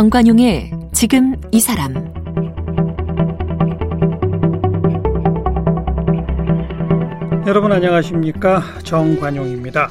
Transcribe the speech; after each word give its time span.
정관용의 0.00 0.70
지금 0.92 1.36
이 1.52 1.60
사람 1.60 1.92
여러분 7.46 7.70
안녕하십니까 7.70 8.62
정관용입니다. 8.82 9.90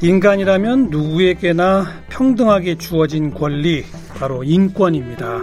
인간이라면 0.00 0.88
누구에게나 0.88 1.84
평등하게 2.08 2.78
주어진 2.78 3.34
권리 3.34 3.84
바로 4.18 4.42
인권입니다. 4.42 5.42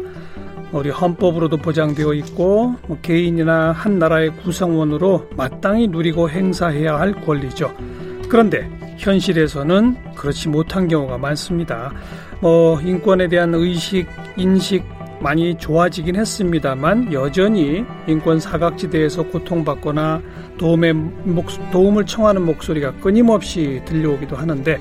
우리 0.71 0.89
헌법으로도 0.89 1.57
보장되어 1.57 2.16
있고 2.16 2.73
뭐 2.88 2.98
개인이나 3.04 3.73
한 3.73 4.00
나라의 4.00 4.31
구성원으로 4.38 5.30
마땅히 5.38 5.88
누리고 5.88 6.31
행사해야 6.31 7.00
할 7.00 7.14
권리죠. 7.14 7.72
그런데 8.28 8.77
현실에서는 8.98 10.16
그렇지 10.16 10.50
못한 10.50 10.88
경우가 10.88 11.18
많습니다. 11.18 11.94
뭐 12.42 12.80
인권에 12.82 13.28
대한 13.28 13.54
의식, 13.54 14.08
인식 14.36 14.84
많이 15.20 15.58
좋아지긴 15.58 16.16
했습니다만 16.16 17.12
여전히 17.12 17.84
인권 18.08 18.40
사각지대에서 18.40 19.23
고통받거나 19.23 20.22
도움의 20.58 20.94
목, 20.94 21.48
도움을 21.72 22.06
청하는 22.06 22.46
목소리가 22.46 22.94
끊임없이 22.94 23.82
들려오기도 23.86 24.36
하는데 24.36 24.80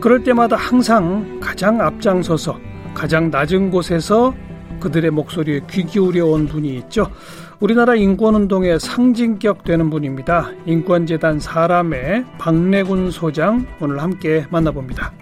그럴 0.00 0.22
때마다 0.22 0.56
항상 0.56 1.40
가장 1.40 1.80
앞장서서 1.80 2.58
가장 2.94 3.30
낮은 3.30 3.70
곳에서 3.70 4.34
그들의 4.80 5.10
목소리에 5.12 5.60
귀 5.70 5.84
기울여 5.84 6.26
온 6.26 6.46
분이 6.46 6.76
있죠. 6.78 7.10
우리나라 7.62 7.94
인권운동의 7.94 8.80
상징격 8.80 9.62
되는 9.62 9.88
분입니다. 9.88 10.50
인권재단 10.66 11.38
사람의 11.38 12.24
박래군 12.36 13.12
소장 13.12 13.64
오늘 13.80 14.02
함께 14.02 14.44
만나봅니다. 14.50 15.12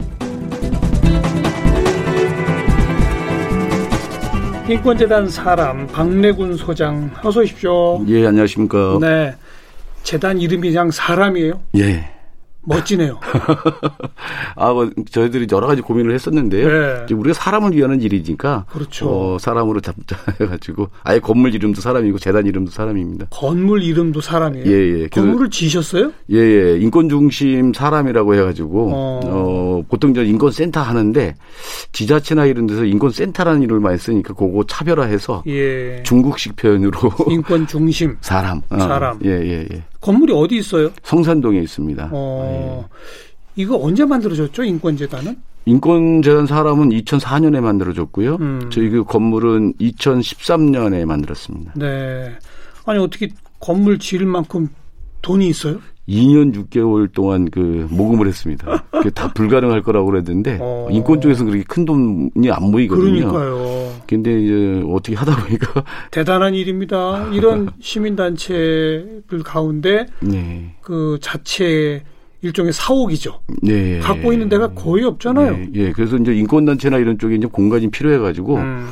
인권재단 4.70 5.28
사람 5.28 5.86
박래군 5.88 6.56
소장 6.56 7.10
어서 7.22 7.40
오십시오. 7.40 8.02
예, 8.08 8.26
안녕하십니까. 8.26 8.96
네. 9.02 9.34
재단 10.02 10.40
이름이 10.40 10.70
그냥 10.70 10.90
사람이에요? 10.90 11.60
예. 11.76 12.08
멋지네요. 12.62 13.18
아, 14.56 14.72
뭐, 14.72 14.90
저희들이 15.10 15.46
여러 15.50 15.66
가지 15.66 15.82
고민을 15.82 16.12
했었는데요. 16.14 17.06
네. 17.06 17.14
우리가 17.14 17.34
사람을 17.34 17.74
위하는 17.74 18.00
일이니까. 18.02 18.66
그렇죠. 18.70 19.08
어, 19.08 19.38
사람으로 19.38 19.80
잡자 19.80 20.16
해가지고. 20.40 20.88
아예 21.02 21.18
건물 21.18 21.54
이름도 21.54 21.80
사람이고 21.80 22.18
재단 22.18 22.46
이름도 22.46 22.70
사람입니다. 22.70 23.26
건물 23.30 23.82
이름도 23.82 24.20
사람이에요? 24.20 24.66
예, 24.66 25.00
예. 25.02 25.08
건물을 25.08 25.50
지으셨어요? 25.50 26.12
예, 26.32 26.36
예. 26.38 26.78
인권 26.78 27.08
중심 27.08 27.72
사람이라고 27.72 28.34
해가지고. 28.34 28.90
어. 28.92 29.20
어, 29.24 29.82
보통 29.88 30.14
저 30.14 30.22
인권 30.22 30.52
센터 30.52 30.80
하는데 30.80 31.34
지자체나 31.92 32.46
이런 32.46 32.66
데서 32.66 32.84
인권 32.84 33.10
센터라는 33.10 33.62
이름을 33.62 33.80
많이 33.80 33.98
쓰니까 33.98 34.34
그거 34.34 34.64
차별화해서. 34.68 35.44
예. 35.46 36.02
중국식 36.04 36.56
표현으로. 36.56 36.98
인권 37.28 37.66
중심. 37.66 38.16
사람. 38.20 38.60
어. 38.70 38.78
사람. 38.78 39.18
예, 39.24 39.30
예, 39.30 39.66
예. 39.72 39.82
건물이 40.00 40.32
어디 40.34 40.56
있어요? 40.56 40.90
성산동에 41.02 41.58
있습니다. 41.60 42.10
어, 42.12 42.86
예. 42.86 43.62
이거 43.62 43.76
언제 43.76 44.04
만들어졌죠? 44.04 44.62
인권재단은? 44.64 45.36
인권재단 45.66 46.46
사람은 46.46 46.88
2004년에 46.90 47.60
만들어졌고요. 47.60 48.36
음. 48.36 48.70
저희 48.72 48.88
그 48.88 49.04
건물은 49.04 49.74
2013년에 49.74 51.04
만들었습니다. 51.04 51.72
네. 51.76 52.32
아니 52.86 52.98
어떻게 52.98 53.28
건물 53.58 53.98
지을 53.98 54.24
만큼 54.24 54.68
돈이 55.22 55.48
있어요? 55.48 55.80
2년 56.10 56.52
6개월 56.54 57.12
동안 57.12 57.48
그 57.50 57.86
모금을 57.90 58.26
했습니다. 58.26 58.84
그게 58.90 59.10
다 59.10 59.32
불가능할 59.32 59.82
거라고 59.82 60.06
그랬는데 60.06 60.58
어. 60.60 60.88
인권 60.90 61.20
쪽에서는 61.20 61.52
그렇게 61.52 61.64
큰 61.68 61.84
돈이 61.84 62.50
안 62.50 62.70
모이거든요. 62.70 63.30
그러니까요. 63.30 63.92
근데 64.06 64.40
이제 64.40 64.82
어떻게 64.88 65.14
하다 65.14 65.36
보니까 65.44 65.84
대단한 66.10 66.54
일입니다. 66.54 67.28
이런 67.32 67.70
시민 67.80 68.16
단체들 68.16 69.42
가운데 69.44 70.06
네. 70.20 70.74
그 70.80 71.18
자체 71.22 72.02
일종의 72.42 72.72
사옥이죠. 72.72 73.40
네. 73.62 74.00
갖고 74.00 74.32
있는 74.32 74.48
데가 74.48 74.68
거의 74.68 75.04
없잖아요. 75.04 75.52
네. 75.52 75.70
예. 75.74 75.92
그래서 75.92 76.16
이제 76.16 76.34
인권 76.34 76.64
단체나 76.64 76.96
이런 76.98 77.18
쪽에 77.18 77.36
이제 77.36 77.46
공간이 77.46 77.90
필요해 77.90 78.18
가지고 78.18 78.56
음. 78.56 78.88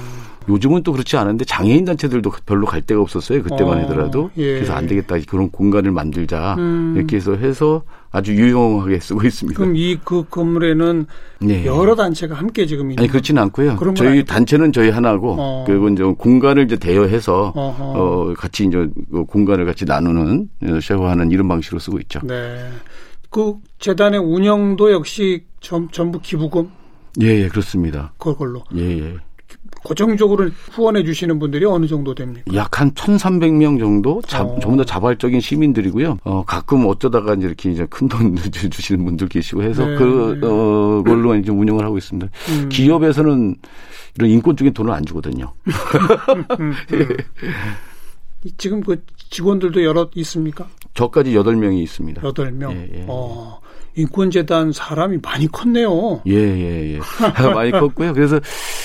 요즘은 0.48 0.82
또 0.82 0.92
그렇지 0.92 1.16
않은데 1.16 1.44
장애인 1.44 1.84
단체들도 1.84 2.30
별로 2.46 2.66
갈 2.66 2.80
데가 2.82 3.00
없었어요. 3.00 3.42
그때만 3.42 3.80
해더라도. 3.80 4.24
어, 4.24 4.30
예. 4.38 4.54
그래서 4.54 4.72
안 4.72 4.86
되겠다. 4.86 5.16
그런 5.28 5.50
공간을 5.50 5.92
만들자. 5.92 6.54
음. 6.58 6.94
이렇게 6.96 7.16
해서 7.16 7.36
해서 7.36 7.82
아주 8.10 8.34
유용하게 8.34 9.00
쓰고 9.00 9.26
있습니다. 9.26 9.58
그럼 9.58 9.76
이 9.76 9.98
그 10.02 10.24
건물에는 10.30 11.06
네. 11.40 11.66
여러 11.66 11.94
단체가 11.94 12.34
함께 12.34 12.64
지금 12.66 12.90
있는 12.90 12.98
아니 13.02 13.08
그렇지는 13.08 13.42
않고요. 13.42 13.76
저희. 13.94 14.24
단체는 14.24 14.72
저희 14.72 14.88
하나고 14.90 15.36
어. 15.38 15.64
그리고 15.66 15.88
이제 15.88 16.02
공간을 16.02 16.64
이제 16.64 16.76
대여해서 16.76 17.52
어허. 17.54 17.84
어 17.84 18.34
같이 18.34 18.64
이제 18.64 18.88
그 19.12 19.24
공간을 19.24 19.66
같이 19.66 19.84
나누는 19.84 20.48
쉐어하는 20.82 21.30
이런 21.30 21.46
방식으로 21.48 21.78
쓰고 21.78 21.98
있죠. 22.00 22.20
네. 22.24 22.68
그 23.30 23.56
재단의 23.78 24.20
운영도 24.20 24.90
역시 24.92 25.44
전, 25.60 25.88
전부 25.92 26.18
기부금? 26.20 26.70
예, 27.20 27.26
예, 27.42 27.48
그렇습니다. 27.48 28.12
그걸로. 28.16 28.62
예, 28.76 28.80
예. 29.00 29.16
고정적으로 29.88 30.50
후원해 30.72 31.02
주시는 31.02 31.38
분들이 31.38 31.64
어느 31.64 31.86
정도 31.86 32.14
됩니까? 32.14 32.44
약 32.54 32.78
한 32.78 32.92
1,300명 32.92 33.78
정도 33.80 34.20
자, 34.26 34.44
어. 34.44 34.58
전부 34.60 34.76
다 34.76 34.84
자발적인 34.84 35.40
시민들이고요. 35.40 36.18
어, 36.22 36.44
가끔 36.44 36.86
어쩌다가 36.86 37.34
이제 37.34 37.46
이렇게 37.46 37.70
이제 37.72 37.86
큰돈 37.86 38.36
주시는 38.70 39.04
분들 39.04 39.28
계시고 39.28 39.62
해서 39.62 39.84
네. 39.86 39.96
그 39.96 40.38
어, 40.44 41.02
걸로 41.02 41.34
이제 41.34 41.50
운영을 41.50 41.84
하고 41.84 41.96
있습니다. 41.96 42.28
음. 42.50 42.68
기업에서는 42.68 43.56
이런 44.16 44.30
인권적인 44.30 44.74
돈을 44.74 44.92
안 44.92 45.04
주거든요. 45.06 45.52
음, 45.66 46.44
음, 46.60 46.74
음. 46.92 47.16
지금 48.58 48.80
그 48.82 49.02
직원들도 49.30 49.82
여러 49.82 50.08
있습니까? 50.14 50.68
저까지 50.94 51.32
8명이 51.32 51.82
있습니다. 51.82 52.22
8명. 52.22 52.72
예, 52.72 52.90
예. 52.94 53.04
어. 53.08 53.58
인권재단 53.98 54.70
사람이 54.70 55.18
많이 55.22 55.48
컸네요. 55.48 56.22
예, 56.28 56.34
예, 56.34 56.94
예. 56.94 56.98
많이 57.52 57.72
컸고요. 57.72 58.12
그래서 58.12 58.38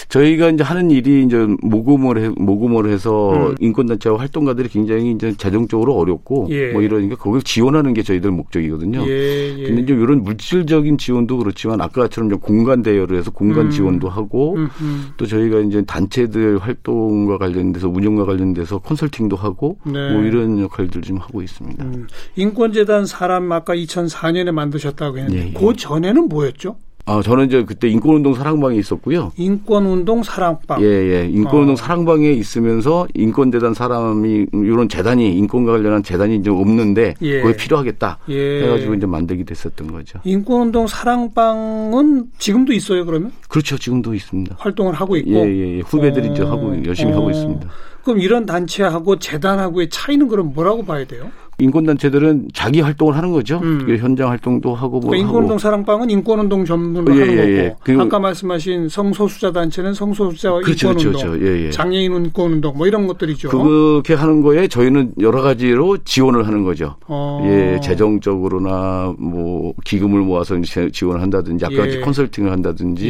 저희가 0.10 0.50
이제 0.50 0.64
하는 0.64 0.90
일이 0.90 1.24
이제 1.24 1.46
모금을 1.62 2.18
해, 2.18 2.30
모금을 2.36 2.90
해서 2.90 3.50
음. 3.50 3.56
인권단체와 3.60 4.20
활동가들이 4.20 4.70
굉장히 4.70 5.12
이제 5.12 5.34
재정적으로 5.38 5.96
어렵고 5.96 6.48
예. 6.50 6.72
뭐 6.72 6.82
이러니까 6.82 7.16
그걸 7.16 7.44
지원하는 7.44 7.94
게 7.94 8.02
저희들 8.02 8.32
목적이거든요. 8.32 9.06
예, 9.08 9.56
예. 9.60 9.64
근데 9.68 9.84
이제 9.84 9.94
이런 9.94 10.24
물질적인 10.24 10.98
지원도 10.98 11.38
그렇지만 11.38 11.80
아까처럼 11.82 12.32
이제 12.32 12.40
공간 12.42 12.82
대여를 12.82 13.18
해서 13.18 13.30
공간 13.30 13.68
음. 13.68 13.70
지원도 13.70 14.10
하고 14.10 14.56
음, 14.56 14.70
음. 14.82 15.08
또 15.18 15.28
저희가 15.28 15.60
이제 15.60 15.84
단체들 15.84 16.58
활동과 16.58 17.38
관련돼서 17.38 17.88
운영과 17.88 18.26
관련돼서 18.26 18.80
컨설팅도 18.80 19.36
하고 19.36 19.78
네. 19.86 20.12
뭐 20.12 20.24
이런 20.24 20.60
역할들 20.60 21.04
좀 21.04 21.18
하고 21.18 21.44
있습니다. 21.44 21.84
음. 21.84 22.08
인권재단 22.36 23.06
사람 23.06 23.52
아까 23.52 23.76
2004년에 23.76 24.52
만드셨다 24.52 25.03
있었다고 25.04 25.18
했는데 25.18 25.38
예, 25.38 25.48
예. 25.50 25.54
그 25.54 25.76
전에는 25.76 26.30
뭐였죠? 26.30 26.78
아, 27.06 27.22
저는 27.22 27.48
이제 27.48 27.66
그때 27.66 27.90
인권운동 27.90 28.34
사랑방에 28.34 28.78
있었고요. 28.78 29.34
인권운동 29.36 30.24
사랑방. 30.24 30.82
예, 30.82 30.86
예. 30.86 31.28
인권운동 31.30 31.74
어. 31.74 31.76
사랑방에 31.76 32.32
있으면서 32.32 33.08
인권재단 33.14 33.74
사람이, 33.74 34.46
이런 34.54 34.88
재단이, 34.88 35.38
인권과 35.38 35.74
관련한 35.74 36.02
재단이 36.02 36.38
이제 36.38 36.50
없는데, 36.50 37.16
예. 37.22 37.42
그게 37.42 37.58
필요하겠다. 37.58 38.20
예. 38.30 38.64
해가지고 38.64 38.94
이제 38.94 39.06
만들게 39.06 39.44
됐었던 39.44 39.92
거죠. 39.92 40.20
인권운동 40.24 40.88
사랑방은 40.88 42.28
지금도 42.38 42.72
있어요, 42.72 43.06
그러면? 43.06 43.34
그렇죠. 43.50 43.78
지금도 43.78 44.14
있습니다. 44.14 44.56
활동을 44.58 44.94
하고 44.94 45.18
있고. 45.18 45.32
예, 45.32 45.46
예. 45.46 45.78
예. 45.78 45.80
후배들이 45.82 46.30
어. 46.30 46.32
이제 46.32 46.44
하고, 46.44 46.74
열심히 46.86 47.12
어. 47.12 47.18
하고 47.18 47.32
있습니다. 47.32 47.68
그럼 48.04 48.20
이런 48.20 48.46
단체하고 48.46 49.18
재단하고의 49.20 49.90
차이는 49.90 50.28
그럼 50.28 50.54
뭐라고 50.54 50.86
봐야 50.86 51.06
돼요? 51.06 51.32
인권단체들은 51.60 52.50
자기 52.54 52.82
활동을 52.82 53.16
하는 53.16 53.32
거죠. 53.32 53.60
음. 53.64 53.86
현장 54.00 54.30
활동도 54.30 54.74
하고 54.74 55.00
뭐 55.00 55.10
그러니까 55.10 55.28
인권운동 55.28 55.58
사랑방은 55.58 56.10
인권운동 56.10 56.66
전문으로 56.66 57.16
예, 57.16 57.20
하는 57.22 57.34
예, 57.34 57.70
거고 57.70 57.94
예. 57.94 57.98
아까 58.00 58.20
말씀하신 58.20 58.90
성소수자 58.90 59.52
단체는 59.52 59.94
성소수자 59.94 60.52
그렇죠, 60.52 60.90
그렇죠 60.90 61.10
인권운동, 61.10 61.12
그렇죠, 61.12 61.40
그렇죠. 61.40 61.66
예, 61.66 61.72
장애인 61.72 62.14
인권운동 62.14 62.78
뭐 62.78 62.88
이런 62.88 63.08
것들이죠. 63.08 63.50
그렇게 63.50 64.14
하는 64.14 64.42
거에 64.42 64.68
저희는 64.68 65.14
여러 65.20 65.42
가지로 65.42 65.98
지원을 66.04 66.48
하는 66.48 66.64
거죠. 66.64 66.96
어. 67.08 67.44
예, 67.46 67.80
재정적으로나 67.82 69.14
뭐 69.20 69.74
기금을 69.86 70.22
모아서 70.22 70.56
지원을 70.92 71.22
한다든지 71.22 71.66
아까 71.66 71.88
예. 71.88 72.00
컨설팅을 72.00 72.52
한다든지 72.52 73.10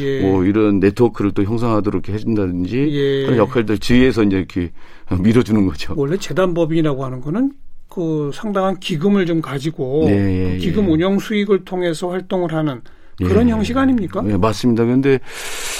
예, 0.00 0.20
뭐 0.22 0.44
이런 0.44 0.80
네트워크를 0.80 1.32
또 1.32 1.42
형성하도록 1.42 2.08
해준다든지 2.08 3.24
그런 3.26 3.38
역할들 3.38 3.78
주위에서 3.78 4.22
이제 4.24 4.38
이렇게 4.38 4.70
밀어주는 5.18 5.66
거죠. 5.66 5.94
원래 5.96 6.16
재단법인이라고 6.16 7.04
하는 7.04 7.20
거는 7.20 7.52
그 7.90 8.30
상당한 8.32 8.78
기금을 8.78 9.26
좀 9.26 9.42
가지고 9.42 10.04
네, 10.06 10.52
그 10.52 10.58
기금 10.58 10.88
운영 10.90 11.18
수익을 11.18 11.64
통해서 11.64 12.08
활동을 12.08 12.54
하는 12.54 12.80
그런 13.18 13.48
예. 13.48 13.52
형식 13.52 13.76
아닙니까? 13.76 14.22
네, 14.22 14.36
맞습니다. 14.36 14.84
그런데 14.84 15.20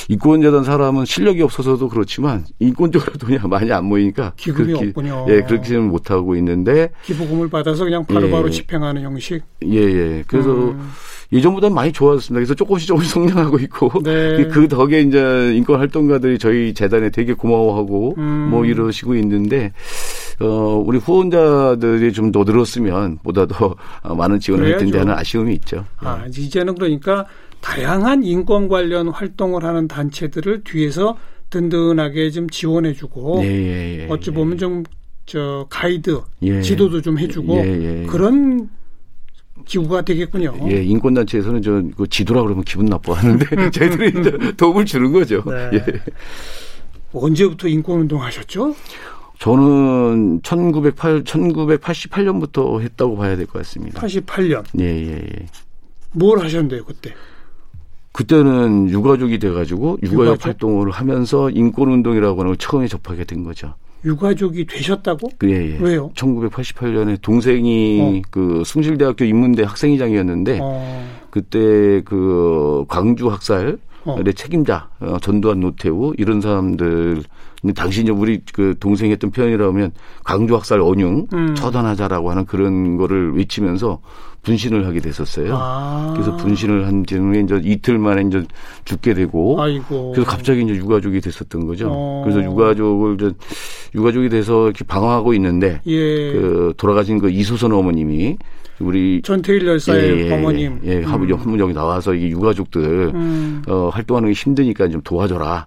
인권재단 0.08 0.64
사람은 0.64 1.04
실력이 1.06 1.40
없어서도 1.42 1.88
그렇지만 1.88 2.44
인권적으로 2.58 3.12
돈이 3.12 3.38
많이 3.48 3.72
안 3.72 3.86
모이니까 3.86 4.32
기금이 4.36 4.66
그렇게, 4.66 4.88
없군요. 4.88 5.26
예, 5.28 5.42
그렇게는 5.42 5.88
못 5.88 6.10
하고 6.10 6.36
있는데 6.36 6.90
기부금을 7.04 7.48
받아서 7.48 7.84
그냥 7.84 8.04
바로바로 8.04 8.48
예, 8.48 8.50
집행하는 8.50 9.02
형식. 9.02 9.42
예, 9.64 9.76
예. 9.76 10.24
그래서 10.26 10.50
음. 10.50 10.90
예전보다는 11.32 11.74
많이 11.74 11.92
좋아졌습니다. 11.92 12.40
그래서 12.40 12.54
조금씩 12.54 12.88
조금씩 12.88 13.12
성장하고 13.12 13.58
있고 13.60 13.90
네. 14.02 14.48
그 14.48 14.68
덕에 14.68 15.00
이제 15.00 15.52
인권 15.54 15.78
활동가들이 15.78 16.38
저희 16.38 16.74
재단에 16.74 17.10
되게 17.10 17.32
고마워하고 17.32 18.16
음. 18.18 18.48
뭐 18.50 18.64
이러시고 18.64 19.14
있는데 19.14 19.72
어 20.40 20.82
우리 20.84 20.98
후원자들이 20.98 22.12
좀 22.12 22.32
더 22.32 22.44
늘었으면 22.44 23.18
보다 23.22 23.46
더 23.46 23.74
많은 24.16 24.38
지원을 24.40 24.72
할 24.72 24.78
텐데 24.78 24.98
하는 24.98 25.14
아쉬움이 25.14 25.54
있죠. 25.54 25.84
아 25.98 26.24
이제는 26.28 26.74
그러니까 26.74 27.26
다양한 27.60 28.24
인권 28.24 28.68
관련 28.68 29.08
활동을 29.08 29.64
하는 29.64 29.86
단체들을 29.88 30.64
뒤에서 30.64 31.16
든든하게 31.50 32.30
좀 32.30 32.48
지원해주고 32.48 33.40
예, 33.42 33.46
예, 33.48 33.98
예, 34.02 34.08
어찌 34.10 34.30
보면 34.30 34.58
좀 34.58 34.84
저 35.26 35.64
가이드 35.70 36.20
예. 36.42 36.60
지도도 36.60 37.00
좀 37.02 37.16
해주고 37.16 37.56
예, 37.58 38.02
예, 38.02 38.06
그런 38.06 38.68
기구가 39.64 40.02
되겠군요. 40.02 40.56
예, 40.72 40.82
인권단체에서는 40.82 41.62
저 41.62 41.82
그 41.96 42.08
지도라 42.08 42.42
그러면 42.42 42.64
기분 42.64 42.86
나빠하는데 42.86 43.46
저희들이 43.70 44.56
도움을 44.56 44.84
주는 44.86 45.12
거죠. 45.12 45.44
네. 45.46 45.70
예. 45.74 45.84
언제부터 47.12 47.68
인권운동 47.68 48.20
하셨죠? 48.22 48.74
저는 49.40 50.40
1908, 50.42 51.24
1988년부터 51.24 52.80
했다고 52.80 53.16
봐야 53.16 53.36
될 53.36 53.46
것 53.46 53.54
같습니다. 53.60 54.00
88년? 54.00 54.62
예, 54.78 54.84
예, 54.84 55.12
예. 55.16 55.46
뭘 56.12 56.38
하셨는데요, 56.40 56.84
그때? 56.84 57.14
그때는 58.12 58.90
유가족이 58.90 59.38
돼가지고 59.38 59.98
유가족, 60.02 60.20
유가족? 60.24 60.44
활동을 60.46 60.90
하면서 60.90 61.48
인권운동이라고 61.48 62.38
하는 62.40 62.50
걸 62.50 62.56
처음에 62.58 62.86
접하게 62.86 63.24
된 63.24 63.42
거죠. 63.44 63.74
유가족이 64.04 64.66
되셨다고? 64.66 65.30
예, 65.44 65.48
예. 65.74 65.78
왜요? 65.80 66.10
1988년에 66.14 67.20
동생이 67.22 68.00
어. 68.02 68.22
그 68.30 68.62
숭실대학교 68.66 69.24
인문대 69.24 69.62
학생회장이었는데 69.62 70.58
어. 70.60 71.08
그때 71.30 72.02
그 72.04 72.84
광주 72.88 73.30
학살 73.30 73.78
어. 74.04 74.16
책임자 74.34 74.88
어, 75.00 75.18
전두환 75.20 75.60
노태우 75.60 76.14
이런 76.16 76.40
사람들 76.40 77.22
당시 77.74 78.02
이제 78.02 78.10
우리 78.10 78.40
그 78.52 78.74
동생이 78.80 79.12
했던 79.12 79.30
표현이라면 79.30 79.92
강조 80.24 80.56
학살 80.56 80.80
언융 80.80 81.26
음. 81.32 81.54
처단하자라고 81.54 82.30
하는 82.30 82.46
그런 82.46 82.96
거를 82.96 83.36
외치면서 83.36 84.00
분신을 84.42 84.86
하게 84.86 85.00
됐었어요. 85.00 85.54
아. 85.54 86.12
그래서 86.14 86.36
분신을 86.36 86.86
한 86.86 87.04
지는 87.04 87.44
이제 87.44 87.60
이틀 87.62 87.98
만에 87.98 88.22
이제 88.22 88.44
죽게 88.84 89.14
되고 89.14 89.60
아이고. 89.60 90.12
그래서 90.12 90.30
갑자기 90.30 90.62
이제 90.62 90.74
유가족이 90.74 91.20
됐었던 91.20 91.66
거죠. 91.66 91.88
어. 91.90 92.22
그래서 92.24 92.42
유가족을 92.42 93.14
이제 93.14 93.32
유가족이 93.94 94.28
돼서 94.30 94.64
이렇게 94.64 94.84
방황하고 94.84 95.34
있는데 95.34 95.80
예. 95.86 96.32
그 96.32 96.72
돌아가신 96.76 97.18
그 97.18 97.30
이수선 97.30 97.72
어머님이 97.72 98.38
우리 98.80 99.20
전태일 99.22 99.66
열사의 99.66 100.02
예, 100.02 100.26
예, 100.26 100.32
어머님 100.32 100.80
예, 100.84 101.02
하부 101.02 101.24
음. 101.24 101.34
한문역에 101.34 101.74
나와서 101.74 102.14
이게 102.14 102.30
유가족들 102.30 103.12
음. 103.14 103.62
어, 103.68 103.90
활동하는 103.92 104.30
게 104.30 104.32
힘드니까 104.32 104.88
좀 104.88 105.02
도와줘라. 105.02 105.66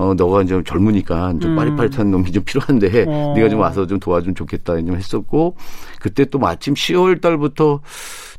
어, 0.00 0.14
너가 0.14 0.40
이제 0.40 0.62
젊으니까 0.64 1.34
좀 1.42 1.50
음. 1.50 1.56
빠릿빠릿한 1.56 2.10
놈이 2.10 2.32
좀 2.32 2.42
필요한데 2.42 3.04
어. 3.06 3.34
네가 3.36 3.50
좀 3.50 3.60
와서 3.60 3.86
좀 3.86 4.00
도와주면 4.00 4.34
좋겠다 4.34 4.76
좀 4.78 4.96
했었고 4.96 5.56
그때 6.00 6.24
또 6.24 6.38
마침 6.38 6.72
10월 6.72 7.20
달부터 7.20 7.82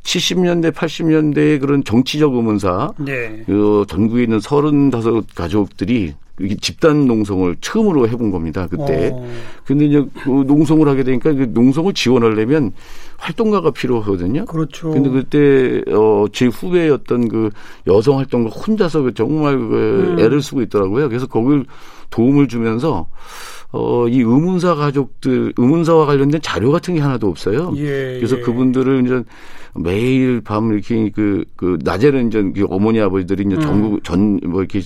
70년대 0.02 0.72
80년대의 0.72 1.60
그런 1.60 1.84
정치적 1.84 2.34
의문사 2.34 2.92
네. 2.98 3.44
그 3.46 3.84
전국에 3.88 4.24
있는 4.24 4.40
35 4.40 5.22
가족들이 5.36 6.14
집단 6.60 7.06
농성을 7.06 7.56
처음으로 7.60 8.08
해본 8.08 8.30
겁니다 8.30 8.66
그때. 8.68 9.10
어. 9.12 9.28
근데 9.64 9.84
이제 9.84 10.04
그 10.24 10.30
농성을 10.46 10.86
하게 10.88 11.04
되니까 11.04 11.32
그 11.32 11.50
농성을 11.52 11.92
지원하려면 11.92 12.72
활동가가 13.18 13.70
필요하거든요. 13.70 14.46
그렇죠. 14.46 14.90
근데 14.90 15.10
그때 15.10 15.82
어제 15.92 16.46
후배였던 16.46 17.28
그 17.28 17.50
여성 17.86 18.18
활동가 18.18 18.50
혼자서 18.50 19.02
그 19.02 19.14
정말 19.14 19.58
그 19.58 20.14
음. 20.16 20.18
애를 20.18 20.42
쓰고 20.42 20.62
있더라고요. 20.62 21.08
그래서 21.08 21.26
거길 21.26 21.66
도움을 22.10 22.48
주면서 22.48 23.08
어, 23.72 24.06
이 24.08 24.18
의문사 24.18 24.74
가족들, 24.74 25.54
의문사와 25.56 26.06
관련된 26.06 26.42
자료 26.42 26.70
같은 26.70 26.94
게 26.94 27.00
하나도 27.00 27.28
없어요. 27.28 27.72
예, 27.76 28.16
그래서 28.18 28.36
예. 28.36 28.40
그분들을 28.42 29.04
이제 29.06 29.24
매일 29.74 30.40
밤 30.40 30.72
이렇게 30.72 31.10
그, 31.10 31.44
그, 31.56 31.78
낮에는 31.82 32.28
이제 32.28 32.42
그 32.54 32.66
어머니 32.70 33.00
아버지들이 33.00 33.44
이제 33.46 33.56
음. 33.56 33.60
전국 33.60 34.04
전, 34.04 34.40
뭐 34.44 34.62
이렇게, 34.62 34.80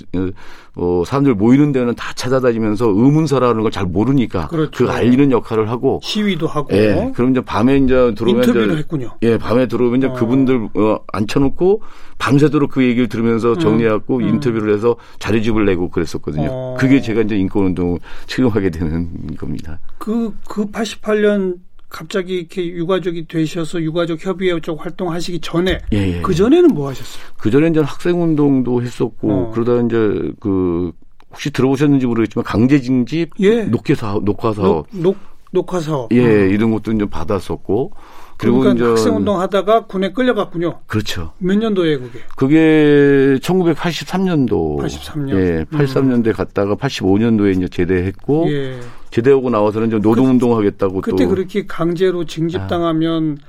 어, 0.75 1.03
사람들 1.07 1.35
모이는 1.35 1.73
데는 1.73 1.95
다 1.95 2.13
찾아다니면서 2.15 2.89
의문사라는 2.89 3.63
걸 3.63 3.77
잘 3.77 3.85
모르니까. 3.85 4.47
그렇죠. 4.47 4.87
그 4.87 4.91
알리는 4.91 5.31
역할을 5.31 5.69
하고. 5.69 6.01
시위도 6.03 6.47
하고. 6.47 6.75
예. 6.75 7.13
그럼 7.15 7.33
이제 7.33 7.43
밤에 7.43 7.77
이제 7.77 8.15
들어오면. 8.15 8.45
인터뷰를 8.45 8.69
이제, 8.69 8.79
했군요. 8.79 9.11
예, 9.21 9.37
밤에 9.37 9.67
들어오면 9.69 9.99
이제 9.99 10.07
어. 10.07 10.13
그분들 10.15 10.69
어, 10.75 10.99
앉혀놓고 11.13 11.83
밤새도록 12.19 12.71
그 12.71 12.83
얘기를 12.83 13.07
들으면서 13.09 13.53
음. 13.53 13.59
정리하고 13.59 14.17
음. 14.17 14.29
인터뷰를 14.29 14.73
해서 14.73 14.97
자료집을 15.19 15.67
내고 15.67 15.91
그랬었거든요. 15.91 16.49
어. 16.51 16.77
그게 16.79 17.03
제가 17.03 17.21
이제 17.21 17.37
인권운동 17.37 17.95
을 17.95 17.99
체험하게 18.27 18.71
되는 18.71 19.37
겁니다. 19.37 19.79
그, 19.99 20.33
그 20.49 20.65
88년 20.71 21.57
갑자기 21.97 22.41
이렇게 22.41 22.67
유가족이 22.67 23.27
되셔서 23.27 23.81
유가족 23.81 24.23
협의회 24.23 24.61
쪽 24.61 24.85
활동하시기 24.85 25.41
전에 25.41 25.81
예, 25.95 25.97
예. 25.97 26.21
그 26.21 26.35
전에는 26.35 26.75
뭐 26.75 26.91
하셨어요? 26.91 27.25
그 27.39 27.51
전에 27.51 27.69
이제 27.69 27.81
학생 27.81 28.23
운동도 28.23 28.83
했었고 28.83 29.33
어. 29.33 29.51
그러다 29.55 29.81
이제 29.87 30.31
그 30.39 30.93
혹시 31.31 31.51
들어보셨는지 31.51 32.07
모르겠지만 32.07 32.45
강제징집 32.45 33.31
예. 33.41 33.63
녹화 33.63 33.95
사업 33.95 34.25
녹화 34.27 34.53
사업 34.53 34.87
녹, 34.91 35.17
녹화 35.53 35.81
사업 35.81 36.13
예 36.13 36.21
어. 36.21 36.47
이런 36.49 36.71
것도 36.71 36.93
이제 36.93 37.07
받았었고 37.07 37.93
그리고 38.37 38.59
그러니까 38.59 38.91
학생 38.91 39.17
운동 39.17 39.41
하다가 39.41 39.87
군에 39.87 40.13
끌려갔군요. 40.13 40.81
그렇죠. 40.87 41.33
몇 41.39 41.57
년도에 41.57 41.97
그게? 41.97 42.19
그게 42.37 43.39
1983년도. 43.41 44.83
83년. 44.83 45.31
예, 45.31 45.65
83년도에 45.65 46.27
음. 46.27 46.33
갔다가 46.33 46.75
85년도에 46.77 47.57
이제 47.57 47.69
제대했고 47.69 48.53
예. 48.53 48.79
제대하고 49.17 49.49
나와서는 49.49 49.89
좀 49.89 50.01
노동운동 50.03 50.57
하겠다고 50.57 51.01
그, 51.01 51.11
그때 51.11 51.25
또. 51.25 51.31
그렇게 51.31 51.65
강제로 51.67 52.27
징집당하면 52.27 53.39
아. 53.41 53.47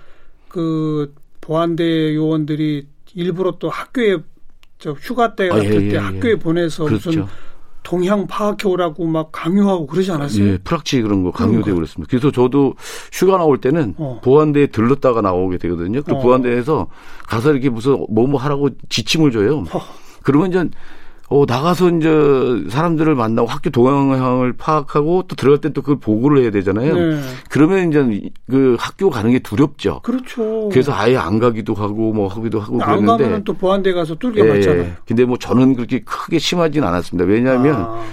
그 0.47 1.13
보안대 1.41 2.15
요원들이 2.15 2.87
일부러 3.15 3.57
또 3.59 3.69
학교에 3.69 4.17
저 4.79 4.91
휴가 4.91 5.35
때 5.35 5.49
아, 5.51 5.59
예, 5.61 5.69
때 5.69 5.91
예, 5.93 5.97
학교에 5.97 6.35
보내서 6.35 6.85
그렇죠. 6.85 7.09
무슨 7.09 7.25
동향 7.83 8.27
파악해 8.27 8.67
오라고 8.67 9.05
막 9.07 9.31
강요하고 9.33 9.87
그러지 9.87 10.11
않았어요? 10.11 10.45
예, 10.45 10.57
프락치 10.57 11.01
그런 11.01 11.23
거 11.23 11.31
강요되고 11.31 11.63
그러니까. 11.63 11.75
그랬습니다. 11.75 12.09
그래서 12.09 12.31
저도 12.31 12.75
휴가 13.11 13.37
나올 13.37 13.59
때는 13.59 13.95
어. 13.97 14.21
보안대에 14.23 14.67
들렀다가 14.67 15.21
나오게 15.21 15.57
되거든요. 15.57 16.01
그 16.01 16.13
어. 16.13 16.19
보안대에서 16.19 16.87
가서 17.27 17.51
이렇게 17.51 17.69
무슨 17.69 18.05
뭐뭐 18.09 18.27
뭐 18.27 18.39
하라고 18.39 18.69
지침을 18.87 19.31
줘요. 19.31 19.65
어. 19.73 19.81
그러면 20.23 20.49
이제 20.49 20.69
어, 21.29 21.43
나가서 21.45 21.89
이제 21.89 22.69
사람들을 22.69 23.13
만나고 23.13 23.49
학교 23.49 23.69
동향을 23.69 24.53
파악하고 24.53 25.23
또 25.27 25.35
들어갈 25.35 25.59
때 25.59 25.67
또 25.69 25.81
그걸 25.81 25.99
보고를 25.99 26.41
해야 26.41 26.51
되잖아요. 26.51 26.95
네. 26.95 27.19
그러면 27.49 27.89
이제 27.89 28.29
그 28.49 28.77
학교 28.79 29.09
가는 29.09 29.29
게 29.31 29.39
두렵죠. 29.39 29.99
그렇죠. 30.03 30.69
그래서 30.69 30.93
아예 30.93 31.17
안 31.17 31.39
가기도 31.39 31.73
하고 31.73 32.13
뭐 32.13 32.29
하기도 32.29 32.61
하고 32.61 32.81
안 32.81 32.87
그랬는데. 32.87 33.11
안 33.11 33.17
가면 33.29 33.43
또 33.43 33.53
보안대 33.53 33.91
가서 33.91 34.15
뚫게 34.15 34.39
예, 34.39 34.43
맞잖아요. 34.53 34.91
근데 35.05 35.25
뭐 35.25 35.37
저는 35.37 35.75
그렇게 35.75 35.99
크게 35.99 36.39
심하진 36.39 36.83
않았습니다. 36.85 37.29
왜냐하면 37.29 37.75
아. 37.75 38.03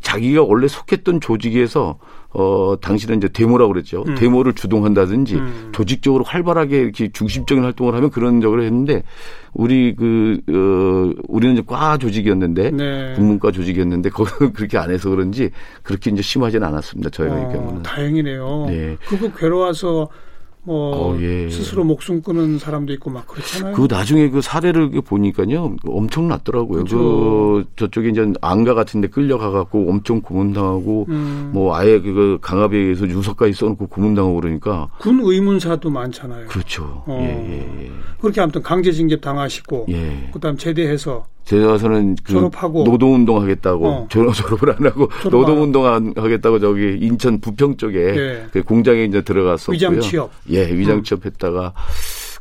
자기가 0.00 0.42
원래 0.42 0.66
속했던 0.66 1.20
조직에서 1.20 1.98
어, 2.34 2.74
당시는 2.80 3.18
이제 3.18 3.28
데모라고 3.28 3.72
그랬죠. 3.72 4.04
음. 4.08 4.16
데모를 4.16 4.52
주동한다든지 4.54 5.36
음. 5.36 5.70
조직적으로 5.72 6.24
활발하게 6.24 6.78
이렇게 6.78 7.08
중심적인 7.12 7.62
활동을 7.62 7.94
하면 7.94 8.10
그런 8.10 8.40
적을 8.40 8.62
했는데 8.62 9.04
우리 9.52 9.94
그, 9.94 10.40
어, 10.48 11.20
우리는 11.28 11.54
이제 11.54 11.62
과 11.64 11.96
조직이었는데 11.96 12.70
네. 12.72 13.12
국문과 13.14 13.52
조직이었는데 13.52 14.10
거기는 14.14 14.52
그렇게 14.52 14.76
안 14.78 14.90
해서 14.90 15.10
그런지 15.10 15.50
그렇게 15.84 16.10
이제 16.10 16.22
심하지는 16.22 16.66
않았습니다. 16.66 17.10
저희의 17.10 17.32
어, 17.32 17.48
경우는. 17.50 17.82
다행이네요. 17.84 18.66
네. 18.68 18.96
그거 19.06 19.32
괴로워서 19.32 20.08
뭐 20.64 21.14
어, 21.14 21.20
예. 21.20 21.48
스스로 21.50 21.84
목숨 21.84 22.22
끊은 22.22 22.58
사람도 22.58 22.92
있고 22.94 23.10
막 23.10 23.26
그렇잖아요. 23.26 23.74
그 23.74 23.86
나중에 23.88 24.30
그 24.30 24.40
사례를 24.40 24.90
보니까요 25.02 25.76
엄청났더라고요. 25.86 26.84
그렇죠. 26.84 26.98
그 26.98 27.64
저쪽에 27.76 28.08
이제 28.08 28.32
안가 28.40 28.74
같은데 28.74 29.08
끌려가 29.08 29.50
갖고 29.50 29.90
엄청 29.90 30.22
고문당하고 30.22 31.06
음. 31.10 31.50
뭐 31.52 31.76
아예 31.76 32.00
그 32.00 32.38
강압에 32.40 32.76
의해서 32.76 33.06
유서까지 33.06 33.52
써놓고 33.52 33.88
고문당하고 33.88 34.40
그러니까 34.40 34.88
군 34.98 35.20
의문사도 35.22 35.90
많잖아요. 35.90 36.46
그렇죠. 36.46 37.04
어. 37.06 37.18
예, 37.20 37.26
예, 37.26 37.84
예. 37.84 37.90
그렇게 38.20 38.40
아무튼 38.40 38.62
강제징집 38.62 39.20
당하시고 39.20 39.86
예. 39.90 40.30
그다음 40.32 40.56
제대해서 40.56 41.26
제가서는 41.44 42.16
그 42.24 42.32
졸업하고 42.32 42.84
노동운동 42.84 43.40
하겠다고 43.42 43.86
어. 43.86 44.06
졸업 44.10 44.34
을 44.62 44.70
안 44.70 44.86
하고 44.86 45.08
노동운동 45.30 46.12
하겠다고 46.16 46.58
저기 46.58 46.98
인천 47.00 47.40
부평 47.40 47.76
쪽에 47.76 47.98
예. 47.98 48.46
그 48.52 48.62
공장에 48.62 49.04
이제 49.04 49.22
들어갔었고요. 49.22 49.74
위장 49.74 50.00
취업. 50.00 50.30
예, 50.50 50.66
위장 50.70 51.02
취업했다가 51.02 51.74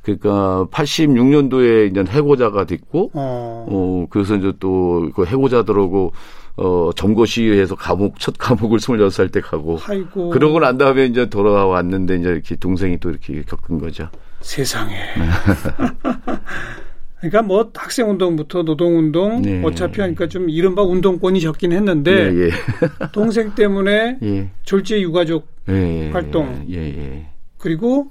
그러니까 0.04 0.68
86년도에 0.72 1.90
이제 1.92 2.04
해고자가 2.12 2.66
됐고, 2.66 3.12
어, 3.14 3.66
어 3.70 4.06
그래서 4.10 4.36
이제 4.36 4.52
또 4.60 5.10
그 5.16 5.26
해고자들하고 5.26 6.12
어, 6.56 6.92
점거 6.96 7.26
시위에서 7.26 7.76
감옥, 7.76 8.20
첫 8.20 8.36
감옥을 8.38 8.78
26살 8.80 9.32
때 9.32 9.42
가고. 9.42 9.80
아이고. 9.88 10.30
그러고 10.30 10.60
난 10.60 10.78
다음에 10.78 11.06
이제 11.06 11.28
돌아왔는데 11.30 12.18
이제 12.18 12.30
이렇게 12.30 12.56
동생이 12.56 13.00
또 13.00 13.10
이렇게 13.10 13.42
겪은 13.44 13.80
거죠. 13.80 14.08
세상에. 14.42 14.94
그러니까 17.24 17.42
뭐 17.42 17.72
학생 17.74 18.10
운동부터 18.10 18.64
노동 18.64 18.98
운동 18.98 19.42
네. 19.42 19.64
어차피 19.64 20.02
하니까 20.02 20.28
좀 20.28 20.50
이른바 20.50 20.84
운동권이 20.84 21.40
적긴 21.40 21.72
했는데 21.72 22.12
예, 22.12 22.48
예. 22.48 22.50
동생 23.14 23.56
때문에 23.56 24.18
예. 24.22 24.50
졸지 24.64 25.02
유가족 25.02 25.48
예, 25.70 26.08
예, 26.08 26.10
활동 26.12 26.66
예, 26.70 27.26
그리고 27.58 28.10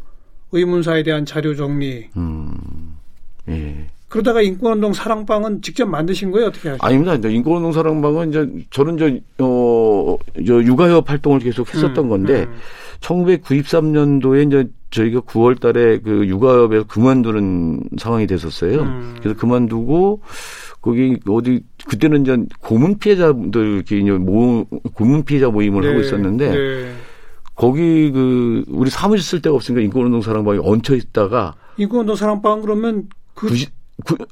의문사에 0.52 1.02
대한 1.02 1.26
자료 1.26 1.54
정리 1.54 2.08
음, 2.16 2.96
그러다가 4.12 4.42
인권운동 4.42 4.92
사랑방은 4.92 5.62
직접 5.62 5.86
만드신 5.86 6.32
거예요 6.32 6.48
어떻게 6.48 6.68
하셨어요? 6.68 6.86
아닙니다. 6.86 7.14
이제 7.14 7.30
인권운동 7.30 7.72
사랑방은 7.72 8.28
이제 8.28 8.46
저는 8.68 8.98
저, 8.98 9.42
어, 9.42 10.18
저 10.46 10.62
육아협 10.62 11.08
활동을 11.08 11.38
계속 11.38 11.74
했었던 11.74 12.04
음, 12.04 12.08
건데 12.10 12.42
음. 12.42 12.54
1993년도에 13.00 14.46
이제 14.46 14.68
저희가 14.90 15.20
9월 15.20 15.58
달에 15.58 16.00
그 16.00 16.28
육아협에서 16.28 16.84
그만두는 16.88 17.84
상황이 17.96 18.26
됐었어요. 18.26 18.82
음. 18.82 19.14
그래서 19.18 19.34
그만두고 19.38 20.20
거기 20.82 21.18
어디 21.26 21.64
그때는 21.88 22.20
이제 22.20 22.36
고문 22.60 22.98
피해자들 22.98 23.76
이렇게 23.76 23.98
이제 23.98 24.10
모 24.10 24.66
고문 24.92 25.24
피해자 25.24 25.48
모임을 25.48 25.80
네. 25.80 25.88
하고 25.88 26.00
있었는데 26.00 26.50
네. 26.50 26.92
거기 27.54 28.10
그 28.10 28.62
우리 28.68 28.90
사무실 28.90 29.24
쓸 29.24 29.40
데가 29.40 29.56
없으니까 29.56 29.80
인권운동 29.80 30.20
사랑방에 30.20 30.58
얹혀 30.62 30.96
있다가 30.96 31.54
인권운동 31.78 32.14
사랑방 32.14 32.60
그러면 32.60 33.08
그 33.32 33.48
90, 33.48 33.81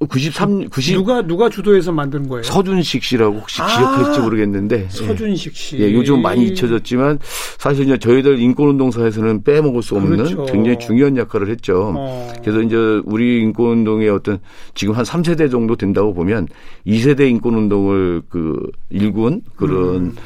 93, 0.08 0.68
90 0.68 0.94
누가 0.96 1.22
누가 1.22 1.48
주도해서 1.48 1.92
만든 1.92 2.28
거예요? 2.28 2.42
서준식 2.42 3.02
씨라고 3.02 3.38
혹시 3.38 3.62
아, 3.62 3.66
기억할지 3.66 4.20
모르겠는데 4.20 4.88
서준식 4.90 5.54
씨. 5.54 5.78
예, 5.78 5.92
요즘 5.92 6.22
많이 6.22 6.46
잊혀졌지만 6.46 7.18
사실 7.58 7.84
이제 7.84 7.98
저희들 7.98 8.38
인권운동사에서는 8.40 9.44
빼먹을 9.44 9.82
수 9.82 9.96
없는 9.96 10.16
그렇죠. 10.16 10.44
굉장히 10.46 10.78
중요한 10.78 11.16
역할을 11.16 11.48
했죠. 11.50 11.92
어. 11.96 12.32
그래서 12.42 12.62
이제 12.62 12.76
우리 13.04 13.40
인권운동의 13.42 14.08
어떤 14.10 14.38
지금 14.74 14.94
한 14.94 15.04
3세대 15.04 15.50
정도 15.50 15.76
된다고 15.76 16.14
보면 16.14 16.48
2세대 16.86 17.28
인권운동을 17.30 18.22
그 18.28 18.60
일군 18.90 19.42
그런 19.56 19.96
음. 19.96 20.16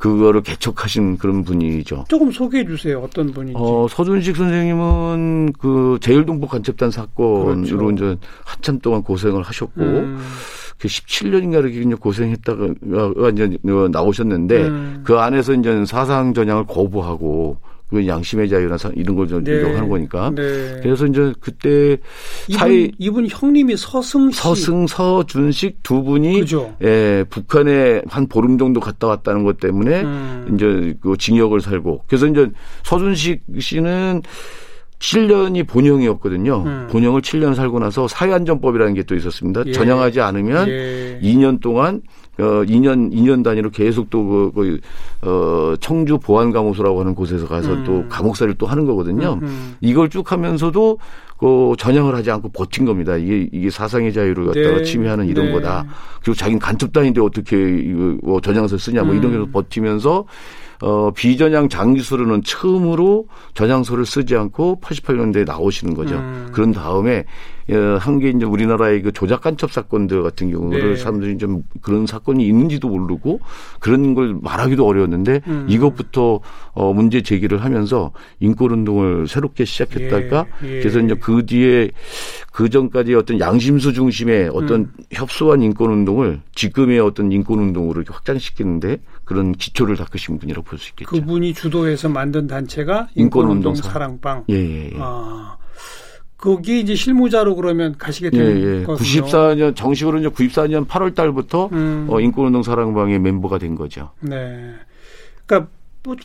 그거를 0.00 0.42
개척하신 0.42 1.18
그런 1.18 1.44
분이죠. 1.44 2.06
조금 2.08 2.30
소개해 2.32 2.64
주세요. 2.64 3.00
어떤 3.00 3.30
분인지. 3.32 3.52
어, 3.54 3.86
서준식 3.86 4.34
선생님은 4.34 5.52
그 5.58 5.98
제일동북 6.00 6.50
간첩단 6.50 6.90
사건으로 6.90 7.86
그렇죠. 7.86 7.90
이제 7.90 8.16
한참 8.46 8.78
동안 8.78 9.02
고생을 9.02 9.42
하셨고 9.42 9.82
음. 9.82 10.18
그 10.78 10.88
17년인가 10.88 11.62
이렇게 11.62 11.94
고생했다가 11.94 12.68
이제 13.34 13.58
나오셨는데 13.92 14.62
음. 14.68 15.02
그 15.04 15.18
안에서 15.18 15.52
이제 15.52 15.84
사상 15.84 16.32
전향을 16.32 16.64
거부하고 16.64 17.58
그 17.90 18.06
양심의 18.06 18.48
자유나 18.48 18.76
이런 18.94 19.16
걸좀 19.16 19.42
네. 19.44 19.62
하는 19.62 19.88
거니까. 19.88 20.30
네. 20.34 20.78
그래서 20.82 21.06
이제 21.06 21.32
그때 21.40 21.98
이분, 22.48 22.58
사이 22.58 22.92
이분 22.98 23.26
형님이 23.28 23.76
서승 23.76 24.30
씨. 24.30 24.38
서승 24.40 24.86
서준식 24.86 25.82
두 25.82 26.02
분이 26.04 26.40
그죠. 26.40 26.74
예, 26.82 27.24
북한에 27.28 28.02
한 28.06 28.26
보름 28.28 28.56
정도 28.58 28.78
갔다 28.80 29.08
왔다는 29.08 29.42
것 29.44 29.58
때문에 29.58 30.02
음. 30.02 30.52
이제 30.54 30.94
그 31.00 31.16
징역을 31.18 31.60
살고 31.60 32.04
그래서 32.06 32.26
이제 32.26 32.48
서준식 32.84 33.42
씨는 33.58 34.22
7년이 35.00 35.66
본형이었거든요. 35.66 36.62
음. 36.66 36.88
본형을 36.90 37.22
7년 37.22 37.54
살고 37.54 37.78
나서 37.78 38.06
사회안전법이라는 38.06 38.94
게 38.94 39.02
또 39.04 39.16
있었습니다. 39.16 39.62
예. 39.66 39.72
전향하지 39.72 40.20
않으면 40.20 40.68
예. 40.68 41.18
2년 41.22 41.60
동안 41.60 42.02
어 42.38 42.64
2년 42.64 43.12
2년 43.12 43.44
단위로 43.44 43.70
계속 43.70 44.08
또그 44.08 44.52
그, 44.54 44.80
어 45.22 45.74
청주 45.80 46.18
보안감호소라고 46.18 47.00
하는 47.00 47.14
곳에서 47.14 47.46
가서 47.46 47.72
음. 47.72 47.84
또 47.84 48.08
감옥살이를 48.08 48.56
또 48.56 48.66
하는 48.66 48.86
거거든요. 48.86 49.34
음, 49.34 49.42
음. 49.42 49.76
이걸 49.80 50.08
쭉 50.08 50.30
하면서도 50.30 50.98
그 51.38 51.72
전향을 51.78 52.14
하지 52.14 52.30
않고 52.30 52.50
버틴 52.50 52.84
겁니다. 52.84 53.16
이게 53.16 53.48
이게 53.52 53.70
사상의 53.70 54.12
자유를 54.12 54.46
갖다가 54.46 54.76
네. 54.76 54.82
침해하는 54.84 55.26
이런 55.26 55.46
네. 55.46 55.52
거다. 55.52 55.86
그리고 56.22 56.34
자기는 56.34 56.58
간첩단인데 56.60 57.20
어떻게 57.20 57.56
이거 57.56 58.16
뭐 58.22 58.40
전향서 58.40 58.78
쓰냐 58.78 59.02
뭐 59.02 59.14
이런 59.14 59.32
게 59.32 59.38
음. 59.38 59.50
버티면서 59.50 60.24
어, 60.82 61.10
비전향 61.10 61.68
장기수로는 61.68 62.42
처음으로 62.42 63.26
전향서를 63.54 64.06
쓰지 64.06 64.36
않고 64.36 64.80
88년대에 64.82 65.44
나오시는 65.44 65.94
거죠. 65.94 66.16
음. 66.16 66.48
그런 66.52 66.72
다음에 66.72 67.24
어, 67.70 67.98
한게 68.00 68.30
이제 68.30 68.44
우리나라의 68.44 69.02
그 69.02 69.12
조작 69.12 69.42
간첩 69.42 69.70
사건들 69.70 70.22
같은 70.22 70.50
경우를 70.50 70.94
네. 70.94 70.96
사람들이 70.96 71.38
좀 71.38 71.62
그런 71.82 72.06
사건이 72.06 72.44
있는지도 72.46 72.88
모르고 72.88 73.40
그런 73.78 74.14
걸 74.14 74.36
말하기도 74.40 74.84
어려웠는데 74.84 75.42
음. 75.46 75.66
이것부터 75.68 76.40
어, 76.72 76.92
문제 76.92 77.22
제기를 77.22 77.62
하면서 77.62 78.10
인권 78.40 78.70
운동을 78.70 79.28
새롭게 79.28 79.64
시작했다가 79.64 80.46
예. 80.64 80.66
예. 80.66 80.80
그래서 80.80 80.98
이제 81.00 81.14
그 81.14 81.46
뒤에 81.46 81.90
그 82.52 82.68
전까지 82.70 83.14
어떤 83.14 83.38
양심수 83.38 83.92
중심의 83.92 84.50
어떤 84.52 84.80
음. 84.80 84.92
협소한 85.12 85.62
인권 85.62 85.90
운동을 85.90 86.40
지금의 86.54 86.98
어떤 87.00 87.30
인권 87.30 87.58
운동으로 87.58 88.02
확장시키는데 88.08 88.98
그런 89.30 89.52
기초를 89.52 89.96
닦으신 89.96 90.40
분이라고 90.40 90.64
볼 90.64 90.76
수 90.80 90.90
있겠죠. 90.90 91.08
그분이 91.08 91.54
주도해서 91.54 92.08
만든 92.08 92.48
단체가 92.48 93.08
인권운동 93.14 93.76
사랑방. 93.76 94.44
예, 94.50 94.54
예, 94.54 94.86
예. 94.86 94.98
아. 94.98 95.56
거기 96.36 96.80
이제 96.80 96.96
실무자로 96.96 97.54
그러면 97.54 97.96
가시게 97.96 98.30
되는 98.30 98.60
예, 98.60 98.80
예. 98.80 98.82
거군요. 98.82 98.96
94년 98.98 99.76
정식으로 99.76 100.18
이제 100.18 100.28
94년 100.28 100.88
8월 100.88 101.14
달부터 101.14 101.68
음. 101.72 102.06
어, 102.10 102.18
인권운동 102.18 102.64
사랑방의 102.64 103.20
멤버가 103.20 103.58
된 103.58 103.76
거죠. 103.76 104.10
네. 104.20 104.72
그러니까 105.46 105.70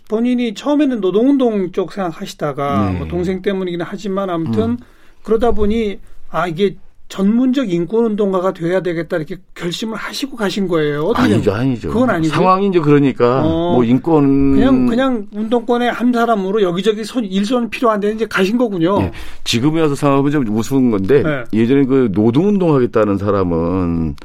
본인이 0.08 0.56
처음에는 0.56 1.00
노동운동 1.02 1.72
쪽 1.74 1.92
생각하시다가 1.92 2.92
네. 2.92 2.98
뭐 2.98 3.08
동생 3.08 3.42
때문이긴 3.44 3.82
하지만 3.82 4.30
아무튼 4.32 4.64
음. 4.64 4.78
그러다 5.22 5.52
보니 5.52 6.00
아 6.32 6.48
이게 6.48 6.78
전문적 7.08 7.72
인권운동가가 7.72 8.54
돼야 8.54 8.82
되겠다 8.82 9.18
이렇게 9.18 9.38
결심을 9.54 9.96
하시고 9.96 10.36
가신 10.36 10.68
거예요. 10.68 11.12
아니죠, 11.16 11.54
아니죠. 11.54 11.90
그건 11.90 12.10
아니죠. 12.10 12.34
상황이 12.34 12.68
이제 12.68 12.80
그러니까 12.80 13.44
어, 13.46 13.74
뭐 13.74 13.84
인권 13.84 14.54
그냥 14.54 14.86
그냥 14.88 15.28
운동권의 15.32 15.92
한 15.92 16.12
사람으로 16.12 16.62
여기저기 16.64 17.04
손 17.04 17.24
일손 17.24 17.70
필요한데 17.70 18.12
이제 18.12 18.26
가신 18.26 18.58
거군요. 18.58 19.00
네. 19.00 19.12
지금에 19.44 19.82
와서 19.82 19.94
생각하면 19.94 20.32
좀 20.32 20.48
우스운 20.50 20.90
건데 20.90 21.22
네. 21.22 21.44
예전에 21.54 21.86
그 21.86 22.10
노동운동 22.12 22.74
하겠다는 22.74 23.18
사람은 23.18 24.16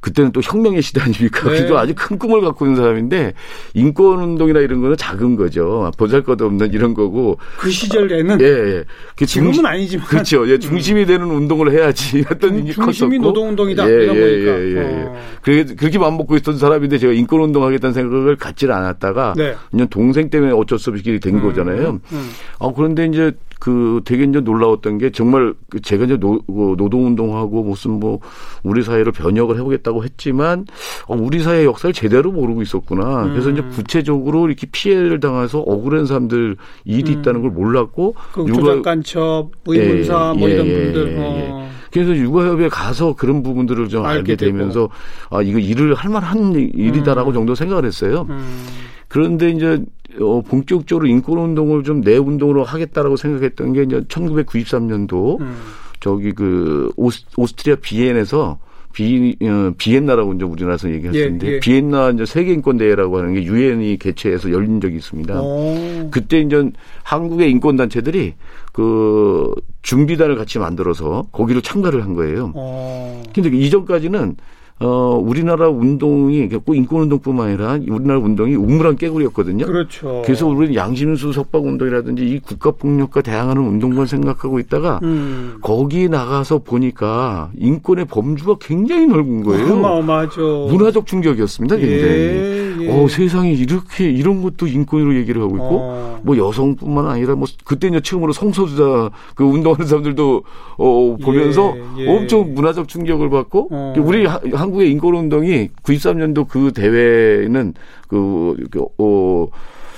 그때는 0.00 0.30
또 0.32 0.40
혁명의 0.42 0.82
시대 0.82 1.00
아닙니까? 1.00 1.42
네. 1.50 1.56
그래도 1.56 1.78
아주 1.78 1.94
큰 1.96 2.18
꿈을 2.18 2.40
갖고 2.40 2.64
있는 2.66 2.80
사람인데 2.80 3.32
인권 3.74 4.22
운동이나 4.22 4.60
이런 4.60 4.80
거는 4.80 4.96
작은 4.96 5.36
거죠. 5.36 5.90
보잘것 5.98 6.40
없는 6.40 6.72
이런 6.72 6.94
거고. 6.94 7.38
그 7.58 7.70
시절에는 7.70 8.40
예, 8.40 8.46
예. 8.46 8.84
그 9.16 9.26
지금은 9.26 9.52
중, 9.52 9.66
아니지만 9.66 10.06
그렇죠. 10.06 10.48
예, 10.48 10.58
중심이 10.58 11.02
음. 11.02 11.06
되는 11.06 11.26
운동을 11.26 11.72
해야지 11.72 12.18
했던 12.30 12.66
중, 12.66 12.84
중심이 12.84 13.18
노동 13.18 13.48
운동이다 13.48 13.88
예, 13.88 13.92
예. 13.92 14.06
예, 14.06 14.46
예, 14.46 14.76
예. 14.76 14.80
어. 14.80 15.16
그게 15.42 15.64
그렇게 15.74 15.98
맘 15.98 16.16
먹고 16.16 16.36
있던 16.36 16.58
사람인데 16.58 16.98
제가 16.98 17.12
인권 17.12 17.40
운동 17.40 17.64
하겠다는 17.64 17.94
생각을 17.94 18.36
갖지를 18.36 18.74
않았다가 18.74 19.34
네. 19.36 19.54
그냥 19.70 19.88
동생 19.88 20.30
때문에 20.30 20.52
어쩔 20.52 20.78
수 20.78 20.90
없이 20.90 21.18
된 21.18 21.36
음, 21.36 21.42
거잖아요. 21.42 21.90
음, 21.90 22.00
음. 22.12 22.30
아 22.60 22.70
그런데 22.74 23.06
이제 23.06 23.32
그 23.58 24.00
되게 24.04 24.24
이제 24.24 24.40
놀라웠던 24.40 24.98
게 24.98 25.10
정말 25.10 25.54
그 25.70 25.80
제가 25.80 26.04
이제 26.04 26.16
노, 26.16 26.40
그 26.42 26.74
노동운동하고 26.76 27.62
무슨 27.62 27.92
뭐 27.92 28.20
우리 28.62 28.82
사회를 28.82 29.12
변혁을 29.12 29.56
해보겠다고 29.56 30.04
했지만 30.04 30.66
어, 31.06 31.16
우리 31.16 31.40
사회 31.40 31.64
역사를 31.64 31.92
제대로 31.92 32.32
모르고 32.32 32.62
있었구나. 32.62 33.24
음. 33.24 33.30
그래서 33.30 33.50
이제 33.50 33.62
구체적으로 33.62 34.46
이렇게 34.46 34.66
피해를 34.70 35.20
당해서 35.20 35.60
억울한 35.60 36.06
사람들 36.06 36.56
일이 36.84 37.14
음. 37.14 37.20
있다는 37.20 37.42
걸 37.42 37.50
몰랐고 37.50 38.14
그 38.32 38.46
육아 38.46 38.82
간첩, 38.82 39.50
의문사 39.66 40.32
예, 40.34 40.38
뭐 40.38 40.48
이런 40.48 40.66
예, 40.66 40.84
분들. 40.84 41.12
예, 41.12 41.16
어. 41.50 41.70
그래서 41.90 42.14
육아협에 42.14 42.68
가서 42.68 43.14
그런 43.14 43.42
부분들을 43.42 43.88
좀 43.88 44.04
알게 44.04 44.36
되면서 44.36 44.90
아 45.30 45.40
이거 45.40 45.58
일을 45.58 45.94
할 45.94 46.10
만한 46.10 46.54
일이다라고 46.54 47.30
음. 47.30 47.34
정도 47.34 47.54
생각을 47.54 47.86
했어요. 47.86 48.26
음. 48.28 48.66
그런데 49.08 49.50
이제 49.50 49.82
어, 50.20 50.40
본격적으로 50.42 51.06
인권운동을 51.06 51.82
좀 51.84 52.00
내 52.02 52.16
운동으로 52.16 52.62
하겠다라고 52.64 53.16
생각했던 53.16 53.72
게 53.72 53.82
이제 53.82 54.00
1993년도 54.00 55.40
음. 55.40 55.56
저기 56.00 56.32
그 56.32 56.92
오스, 56.96 57.24
오스트리아 57.36 57.76
비엔에서 57.80 58.58
비, 58.92 59.36
어, 59.42 59.72
비엔나라고 59.76 60.34
이제 60.34 60.44
우리나라에서 60.44 60.90
얘기했었는데 60.90 61.46
예, 61.46 61.52
예. 61.52 61.60
비엔나 61.60 62.10
이제 62.10 62.24
세계 62.24 62.52
인권 62.52 62.78
대회라고 62.78 63.18
하는 63.18 63.34
게 63.34 63.42
유엔이 63.42 63.98
개최해서 63.98 64.50
열린 64.52 64.80
적이 64.80 64.96
있습니다. 64.96 65.40
오. 65.40 66.08
그때 66.10 66.40
이제 66.40 66.70
한국의 67.02 67.50
인권 67.50 67.76
단체들이 67.76 68.34
그 68.72 69.52
준비단을 69.82 70.36
같이 70.36 70.58
만들어서 70.58 71.26
거기를 71.32 71.60
참가를 71.60 72.04
한 72.04 72.14
거예요. 72.14 72.52
오. 72.54 73.22
근데 73.34 73.50
이전까지는 73.50 74.36
어, 74.78 75.18
우리나라 75.22 75.70
운동이 75.70 76.48
꼭 76.48 76.74
인권운동뿐만 76.74 77.48
아니라 77.48 77.78
우리나라 77.88 78.18
운동이 78.18 78.54
우물한 78.56 78.96
깨구리였거든요. 78.96 79.64
그렇죠. 79.64 80.22
그래서 80.24 80.46
우리는 80.46 80.74
양심수 80.74 81.32
석방운동이라든지 81.32 82.22
이 82.26 82.40
국가폭력과 82.40 83.22
대항하는 83.22 83.62
운동만 83.62 84.06
생각하고 84.06 84.58
있다가 84.58 85.00
음. 85.02 85.56
거기 85.62 86.10
나가서 86.10 86.58
보니까 86.58 87.50
인권의 87.56 88.04
범주가 88.04 88.56
굉장히 88.60 89.06
넓은 89.06 89.44
거예요. 89.44 89.72
어마어마하죠. 89.72 90.68
문화적 90.70 91.06
충격이었습니다, 91.06 91.76
굉장히. 91.76 92.12
예, 92.12 92.76
예. 92.80 92.88
어, 92.90 93.08
세상에 93.08 93.52
이렇게 93.52 94.10
이런 94.10 94.42
것도 94.42 94.66
인권으로 94.66 95.14
얘기를 95.16 95.40
하고 95.40 95.56
있고 95.56 95.78
어. 95.80 96.20
뭐 96.22 96.36
여성뿐만 96.36 97.06
아니라 97.06 97.34
뭐 97.34 97.46
그때 97.64 97.88
이제 97.88 98.00
처음으로 98.00 98.32
성소수자 98.32 99.10
그 99.34 99.44
운동하는 99.44 99.86
사람들도 99.86 100.42
어, 100.76 101.16
보면서 101.22 101.74
예, 101.98 102.04
예. 102.04 102.08
엄청 102.08 102.54
문화적 102.54 102.88
충격을 102.88 103.30
받고 103.30 103.68
어. 103.70 103.94
우리 103.98 104.26
한 104.26 104.65
국의 104.70 104.90
인권운동이 104.92 105.68
93년도 105.82 106.48
그 106.48 106.72
대회는 106.72 107.74
그, 108.08 108.56
그 108.70 108.84
어, 108.98 109.48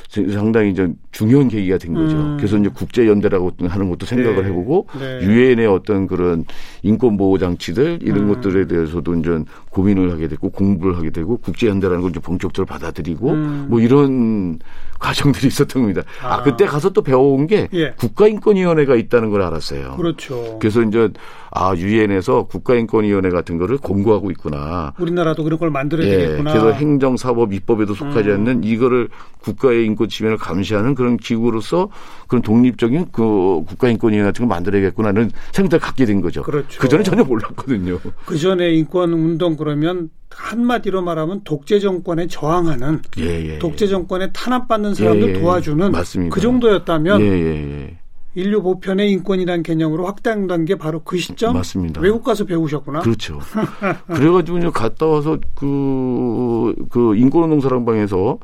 상당히 0.08 0.70
이제 0.70 0.88
중요한 1.12 1.48
계기가 1.48 1.76
된 1.76 1.92
거죠. 1.92 2.16
음. 2.16 2.36
그래서 2.38 2.56
이제 2.56 2.70
국제 2.72 3.06
연대라고 3.06 3.52
하는 3.68 3.90
것도 3.90 4.06
생각을 4.06 4.42
네. 4.42 4.48
해보고 4.48 4.86
네. 4.98 5.20
유엔의 5.20 5.66
어떤 5.66 6.06
그런 6.06 6.46
인권 6.82 7.18
보호 7.18 7.36
장치들 7.36 7.98
이런 8.02 8.20
음. 8.20 8.34
것들에 8.34 8.66
대해서도 8.66 9.14
이제 9.16 9.44
고민을 9.70 10.10
하게 10.10 10.28
되고 10.28 10.48
공부를 10.48 10.96
하게 10.96 11.10
되고 11.10 11.36
국제 11.36 11.68
연대라는 11.68 12.00
걸 12.00 12.10
이제 12.10 12.20
본격적으로 12.20 12.64
받아들이고 12.64 13.30
음. 13.30 13.66
뭐 13.68 13.80
이런 13.80 14.60
과정들이 14.98 15.46
있었던 15.46 15.82
겁니다. 15.82 16.02
아, 16.22 16.36
아 16.36 16.42
그때 16.42 16.64
가서 16.64 16.90
또 16.90 17.02
배워온 17.02 17.46
게 17.46 17.68
예. 17.74 17.92
국가인권위원회가 17.92 18.96
있다는 18.96 19.28
걸 19.28 19.42
알았어요. 19.42 19.96
그렇죠. 19.96 20.58
그래서 20.58 20.82
이제 20.82 21.10
아 21.50 21.74
유엔에서 21.74 22.44
국가인권위원회 22.44 23.30
같은 23.30 23.58
거를 23.58 23.78
공고하고 23.78 24.30
있구나. 24.30 24.92
우리나라도 24.98 25.44
그런 25.44 25.58
걸 25.58 25.70
만들어야 25.70 26.06
예, 26.08 26.16
되겠구나. 26.18 26.52
그래서 26.52 26.72
행정, 26.72 27.16
사법, 27.16 27.52
입법에도 27.52 27.94
속하지 27.94 28.30
음. 28.30 28.34
않는 28.34 28.64
이거를 28.64 29.08
국가의 29.40 29.84
인권 29.86 30.08
지면을 30.08 30.36
감시하는 30.36 30.94
그런 30.94 31.16
기구로서 31.16 31.88
그런 32.26 32.42
독립적인 32.42 33.06
그 33.12 33.62
국가인권위원회 33.66 34.28
같은 34.28 34.46
걸 34.46 34.56
만들어야겠구나는 34.56 35.30
생각을 35.52 35.80
갖게 35.80 36.04
된 36.04 36.20
거죠. 36.20 36.42
그렇죠. 36.42 36.80
그 36.80 36.88
전에 36.88 37.02
전혀 37.02 37.24
몰랐거든요. 37.24 37.98
그 38.24 38.38
전에 38.38 38.72
인권 38.72 39.12
운동 39.12 39.56
그러면 39.56 40.10
한마디로 40.30 41.02
말하면 41.02 41.42
독재 41.44 41.80
정권에 41.80 42.26
저항하는 42.26 43.02
예, 43.18 43.54
예, 43.54 43.58
독재 43.58 43.86
정권에 43.86 44.30
탄압받는 44.32 44.94
사람들 44.94 45.28
예, 45.28 45.34
예, 45.34 45.40
도와주는 45.40 45.90
맞습니다. 45.90 46.34
그 46.34 46.40
정도였다면 46.40 47.20
예, 47.20 47.26
예, 47.26 47.98
인류 48.34 48.62
보편의 48.62 49.10
인권이라는 49.12 49.62
개념으로 49.62 50.06
확장된 50.06 50.64
게 50.64 50.76
바로 50.76 51.00
그 51.02 51.16
시점. 51.16 51.54
맞습니다. 51.54 52.00
외국 52.00 52.22
가서 52.22 52.44
배우셨구나. 52.44 53.00
그렇죠. 53.00 53.40
그래가지고 54.06 54.58
이제 54.58 54.70
갔다 54.70 55.06
와서 55.06 55.38
그, 55.54 56.74
그 56.90 57.16
인권운동 57.16 57.60
사랑방에서 57.60 58.38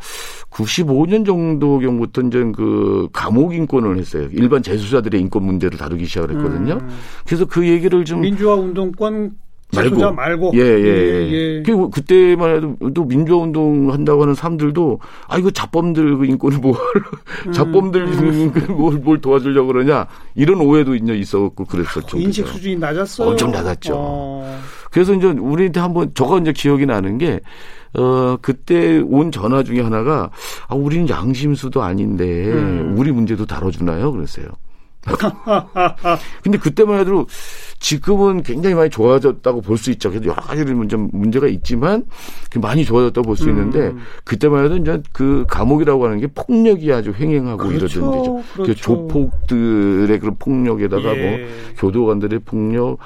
95년 0.50 1.26
정도 1.26 1.78
경부터 1.78 2.22
이제 2.22 2.44
그 2.54 3.08
감옥 3.12 3.54
인권을 3.54 3.98
했어요. 3.98 4.28
일반 4.32 4.62
재수자들의 4.62 5.20
인권 5.20 5.44
문제를 5.44 5.78
다루기 5.78 6.06
시작을 6.06 6.36
했거든요. 6.36 6.74
음. 6.74 6.88
그래서 7.26 7.44
그 7.44 7.66
얘기를 7.68 8.04
좀 8.04 8.20
민주화 8.20 8.54
운동권 8.54 9.32
말고. 9.74 10.12
말고. 10.12 10.52
예, 10.54 10.60
예, 10.60 10.84
예. 10.84 11.32
예. 11.32 11.62
그 11.62 11.90
그때만 11.90 12.56
해도 12.56 12.90
또 12.92 13.04
민주화 13.04 13.38
운동 13.38 13.92
한다고 13.92 14.22
하는 14.22 14.34
사람들도 14.34 15.00
아 15.28 15.38
이거 15.38 15.50
자범들 15.50 16.18
그 16.18 16.26
인권을 16.26 16.58
뭐 16.58 16.76
음, 17.46 17.52
자범들 17.52 18.02
음. 18.02 18.52
그 18.52 18.70
뭘, 18.70 18.94
뭘 18.96 19.20
도와주려고 19.20 19.68
그러냐 19.68 20.06
이런 20.34 20.60
오해도 20.60 20.94
이제 20.94 21.14
있었고 21.14 21.64
그랬었죠. 21.64 22.18
인식 22.18 22.46
수준이 22.46 22.76
낮았어요. 22.76 23.30
엄청 23.30 23.50
낮았죠. 23.50 23.92
어. 23.96 24.60
그래서 24.90 25.12
이제 25.14 25.26
우리한테 25.26 25.80
한번 25.80 26.10
저거 26.14 26.38
이제 26.38 26.52
기억이 26.52 26.86
나는 26.86 27.18
게 27.18 27.40
어, 27.96 28.36
그때 28.42 28.98
온 29.06 29.30
전화 29.30 29.62
중에 29.62 29.80
하나가, 29.80 30.30
아, 30.66 30.74
우리는 30.74 31.08
양심수도 31.08 31.82
아닌데, 31.82 32.24
음. 32.52 32.94
우리 32.98 33.12
문제도 33.12 33.46
다뤄주나요? 33.46 34.10
그랬어요. 34.10 34.46
근데 36.42 36.58
그때만 36.58 37.00
해도 37.00 37.26
지금은 37.78 38.42
굉장히 38.42 38.74
많이 38.74 38.88
좋아졌다고 38.90 39.60
볼 39.60 39.76
수 39.76 39.90
있죠. 39.90 40.08
그래서 40.10 40.26
여러 40.26 40.40
가지 40.40 40.64
문제, 40.64 40.96
문제가 40.96 41.46
있지만 41.48 42.04
많이 42.60 42.84
좋아졌다고 42.84 43.26
볼수 43.26 43.48
있는데 43.50 43.88
음. 43.88 43.98
그때만 44.24 44.64
해도 44.64 44.76
이제 44.76 45.02
그 45.12 45.44
감옥이라고 45.48 46.04
하는 46.06 46.20
게 46.20 46.26
폭력이 46.28 46.92
아주 46.92 47.12
횡행하고 47.12 47.68
그렇죠. 47.68 47.98
이러던 47.98 48.18
데죠. 48.18 48.42
그렇죠. 48.54 48.74
조폭들의 48.74 50.18
그런 50.20 50.36
폭력에다가 50.38 51.16
예. 51.16 51.38
뭐 51.38 51.48
교도관들의 51.76 52.38
폭력, 52.40 52.98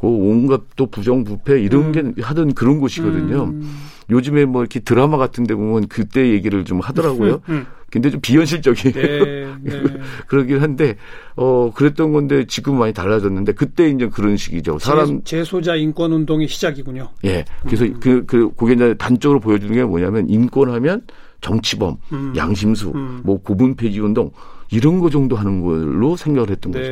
그 0.00 0.06
온갖 0.06 0.62
또 0.76 0.86
부정부패 0.86 1.60
이런 1.60 1.94
음. 1.94 2.14
게 2.14 2.22
하던 2.22 2.54
그런 2.54 2.80
곳이거든요. 2.80 3.44
음. 3.44 3.76
요즘에 4.10 4.44
뭐 4.44 4.62
이렇게 4.62 4.80
드라마 4.80 5.16
같은 5.16 5.44
데 5.44 5.54
보면 5.54 5.88
그때 5.88 6.30
얘기를 6.30 6.64
좀 6.64 6.80
하더라고요. 6.80 7.40
음. 7.48 7.66
근데 7.90 8.10
좀 8.10 8.20
비현실적이에요. 8.20 8.92
네, 8.92 9.54
네. 9.62 9.82
그러긴 10.26 10.60
한데 10.60 10.96
어 11.36 11.70
그랬던 11.72 12.12
건데 12.12 12.44
지금 12.48 12.76
많이 12.76 12.92
달라졌는데 12.92 13.52
그때 13.52 13.88
이제 13.88 14.08
그런 14.08 14.36
식이죠. 14.36 14.80
사람 14.80 15.22
재, 15.22 15.44
소자 15.44 15.76
인권 15.76 16.12
운동의 16.12 16.48
시작이군요. 16.48 17.10
예. 17.24 17.44
그래서 17.62 17.84
음. 17.84 18.00
그, 18.00 18.26
그, 18.26 18.52
그게 18.54 18.72
이제 18.72 18.94
단적으로 18.94 19.38
보여주는 19.38 19.72
게 19.72 19.84
뭐냐면 19.84 20.28
인권하면 20.28 21.02
정치범, 21.44 21.98
음. 22.12 22.32
양심수, 22.34 22.92
음. 22.94 23.20
뭐 23.22 23.40
고분 23.42 23.76
폐지 23.76 24.00
운동 24.00 24.30
이런 24.70 24.98
거 24.98 25.10
정도 25.10 25.36
하는 25.36 25.60
걸로 25.60 26.16
생각을 26.16 26.50
했던 26.50 26.72
네, 26.72 26.78
거죠. 26.78 26.90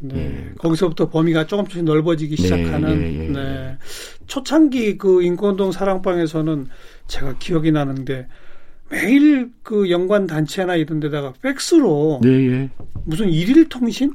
네. 0.00 0.14
예. 0.14 0.52
거기서부터 0.58 1.08
범위가 1.08 1.46
조금씩 1.46 1.84
넓어지기 1.84 2.36
네, 2.36 2.42
시작하는. 2.42 3.00
예, 3.00 3.24
예, 3.24 3.28
네. 3.30 3.78
초창기 4.26 4.98
그 4.98 5.22
인권운동 5.22 5.72
사랑방에서는 5.72 6.68
제가 7.06 7.36
기억이 7.38 7.72
나는데 7.72 8.28
매일 8.90 9.50
그 9.62 9.90
연관 9.90 10.26
단체나 10.26 10.76
이런 10.76 11.00
데다가 11.00 11.32
팩스로 11.40 12.20
네, 12.22 12.28
예. 12.28 12.70
무슨 13.04 13.30
일일 13.30 13.70
통신 13.70 14.12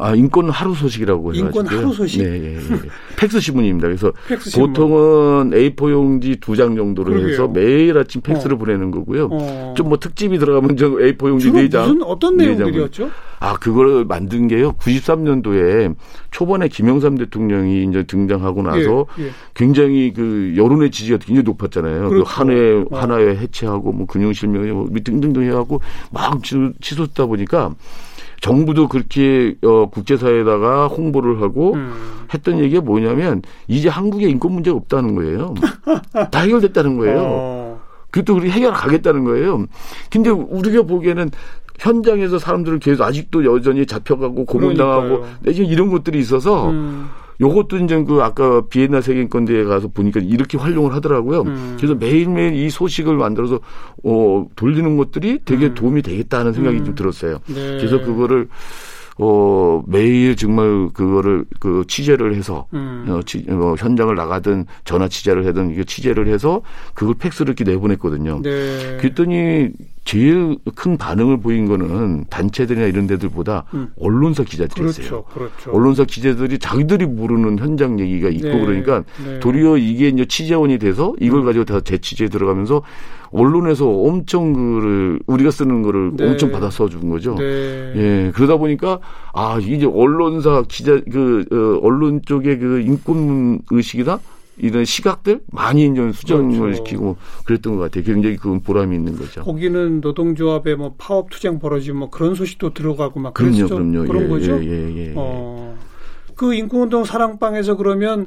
아, 0.00 0.12
인권 0.14 0.50
하루 0.50 0.74
소식이라고 0.74 1.34
해가지고. 1.34 1.46
인권 1.46 1.66
하루 1.78 1.92
소식? 1.92 2.20
네, 2.20 2.30
네, 2.38 2.58
네. 2.58 2.76
팩스 3.16 3.38
신문입니다. 3.38 3.86
그래서 3.86 4.10
보통은 4.56 5.50
A4 5.50 5.90
용지 5.92 6.36
두 6.40 6.56
장 6.56 6.74
정도로 6.74 7.10
그러게요. 7.10 7.32
해서 7.32 7.46
매일 7.48 7.96
아침 7.96 8.20
팩스를 8.20 8.56
어. 8.56 8.58
보내는 8.58 8.90
거고요. 8.90 9.28
어. 9.30 9.74
좀뭐 9.76 9.98
특집이 9.98 10.38
들어가면 10.38 10.76
저 10.76 10.88
A4 10.90 11.28
용지 11.28 11.52
네 11.52 11.68
장. 11.68 11.82
무슨 11.82 12.02
어떤 12.02 12.36
내용들이었죠? 12.36 13.08
아, 13.38 13.54
그걸 13.54 14.04
만든 14.04 14.48
게요. 14.48 14.72
93년도에 14.72 15.94
초반에 16.32 16.66
김영삼 16.68 17.16
대통령이 17.18 17.84
이제 17.84 18.02
등장하고 18.04 18.62
나서 18.62 19.06
예, 19.18 19.26
예. 19.26 19.30
굉장히 19.54 20.12
그 20.12 20.54
여론의 20.56 20.90
지지가 20.90 21.18
굉장히 21.18 21.42
높았잖아요. 21.44 22.02
그 22.04 22.08
그렇죠. 22.08 22.24
그 22.24 22.30
한해 22.30 22.84
어. 22.90 22.98
하나에 22.98 23.36
해체하고 23.36 23.92
뭐 23.92 24.06
금융 24.06 24.32
실명 24.32 24.68
뭐 24.70 24.88
등등등 25.04 25.44
해갖고 25.44 25.80
막 26.10 26.40
치솟다 26.80 27.26
보니까 27.26 27.74
정부도 28.44 28.88
그렇게 28.88 29.54
어, 29.62 29.86
국제사회에다가 29.86 30.86
홍보를 30.86 31.40
하고 31.40 31.72
음. 31.76 31.94
했던 32.34 32.58
얘기가 32.58 32.82
뭐냐면 32.82 33.40
이제 33.68 33.88
한국에 33.88 34.28
인권 34.28 34.52
문제가 34.52 34.76
없다는 34.76 35.14
거예요. 35.14 35.54
다 36.30 36.40
해결됐다는 36.40 36.98
거예요. 36.98 37.22
어. 37.24 37.80
그것도 38.10 38.36
우리 38.36 38.50
해결 38.50 38.74
가겠다는 38.74 39.24
거예요. 39.24 39.64
근데 40.10 40.28
우리가 40.28 40.82
보기에는 40.82 41.30
현장에서 41.78 42.38
사람들은 42.38 42.80
계속 42.80 43.04
아직도 43.04 43.46
여전히 43.46 43.86
잡혀가고 43.86 44.44
고문당하고 44.44 45.24
내지 45.40 45.64
이런 45.64 45.88
것들이 45.88 46.18
있어서 46.18 46.68
음. 46.68 47.08
요것도 47.40 47.78
이제 47.78 48.02
그 48.04 48.22
아까 48.22 48.62
비엔나 48.68 49.00
세계인권대회 49.00 49.64
가서 49.64 49.88
보니까 49.88 50.20
이렇게 50.20 50.58
활용을 50.58 50.94
하더라고요. 50.94 51.42
음. 51.42 51.74
그래서 51.76 51.94
매일매일 51.94 52.54
이 52.54 52.70
소식을 52.70 53.16
만들어서 53.16 53.60
어 54.04 54.46
돌리는 54.56 54.96
것들이 54.96 55.40
되게 55.44 55.66
음. 55.66 55.74
도움이 55.74 56.02
되겠다는 56.02 56.52
생각이 56.52 56.78
음. 56.78 56.84
좀 56.84 56.94
들었어요. 56.94 57.38
네. 57.46 57.76
그래서 57.78 58.00
그거를 58.00 58.48
어, 59.16 59.82
매일 59.86 60.34
정말 60.36 60.88
그거를 60.92 61.44
그 61.60 61.84
취재를 61.86 62.34
해서 62.34 62.66
음. 62.74 63.06
어, 63.08 63.20
치, 63.22 63.44
어, 63.48 63.74
현장을 63.78 64.12
나가든 64.14 64.66
전화 64.84 65.08
취재를 65.08 65.46
하든 65.46 65.70
이게 65.70 65.84
취재를 65.84 66.26
해서 66.26 66.62
그걸 66.94 67.14
팩스를 67.14 67.50
이렇게 67.50 67.64
내보냈거든요. 67.64 68.40
네. 68.42 68.96
그랬더니 69.00 69.70
제일 70.04 70.58
큰 70.74 70.98
반응을 70.98 71.40
보인 71.40 71.66
거는 71.66 72.26
단체들이나 72.28 72.86
이런 72.86 73.06
데들보다 73.06 73.64
음. 73.72 73.88
언론사 73.98 74.44
기자들이었어요. 74.44 75.24
그렇죠, 75.24 75.24
그렇죠. 75.32 75.70
언론사 75.72 76.04
기자들이 76.04 76.58
자기들이 76.58 77.06
모르는 77.06 77.58
현장 77.58 77.98
얘기가 77.98 78.28
있고 78.28 78.48
네. 78.48 78.64
그러니까 78.64 79.04
네. 79.24 79.40
도리어 79.40 79.78
이게 79.78 80.08
이제 80.08 80.26
취재원이 80.26 80.78
돼서 80.78 81.14
이걸 81.20 81.40
음. 81.40 81.44
가지고 81.46 81.64
다 81.64 81.80
재취재에 81.80 82.28
들어가면서 82.28 82.82
언론에서 83.30 83.88
엄청 83.88 84.52
그를 84.52 85.20
우리가 85.26 85.50
쓰는 85.50 85.82
거를 85.82 86.12
네. 86.14 86.28
엄청 86.28 86.52
받아 86.52 86.70
써준 86.70 87.08
거죠. 87.08 87.34
네. 87.36 87.92
예 87.96 88.32
그러다 88.34 88.58
보니까 88.58 89.00
아 89.32 89.58
이제 89.60 89.86
언론사 89.86 90.64
기자 90.68 91.00
그 91.10 91.44
어, 91.50 91.86
언론 91.86 92.20
쪽의 92.24 92.58
그 92.58 92.80
인권 92.80 93.58
의식이다 93.70 94.18
이런 94.56 94.84
시각들 94.84 95.40
많이 95.50 95.86
이제 95.86 96.12
수정을 96.12 96.58
그렇죠. 96.58 96.76
시키고 96.76 97.16
그랬던 97.44 97.76
것 97.76 97.82
같아요. 97.82 98.04
굉장히 98.04 98.36
그건 98.36 98.60
보람이 98.60 98.94
있는 98.94 99.16
거죠. 99.16 99.42
거기는 99.42 100.00
노동조합의 100.00 100.76
뭐 100.76 100.94
파업 100.96 101.30
투쟁 101.30 101.58
벌어지고 101.58 101.98
뭐 101.98 102.10
그런 102.10 102.34
소식도 102.34 102.74
들어가고 102.74 103.20
막 103.20 103.34
그럼요, 103.34 103.66
그럼요. 103.66 104.04
그런 104.04 104.24
예, 104.24 104.28
거죠. 104.28 104.64
예, 104.64 104.68
예, 104.68 104.96
예, 104.96 105.12
어. 105.16 105.76
그 106.36 106.54
인권운동 106.54 107.04
사랑방에서 107.04 107.76
그러면 107.76 108.26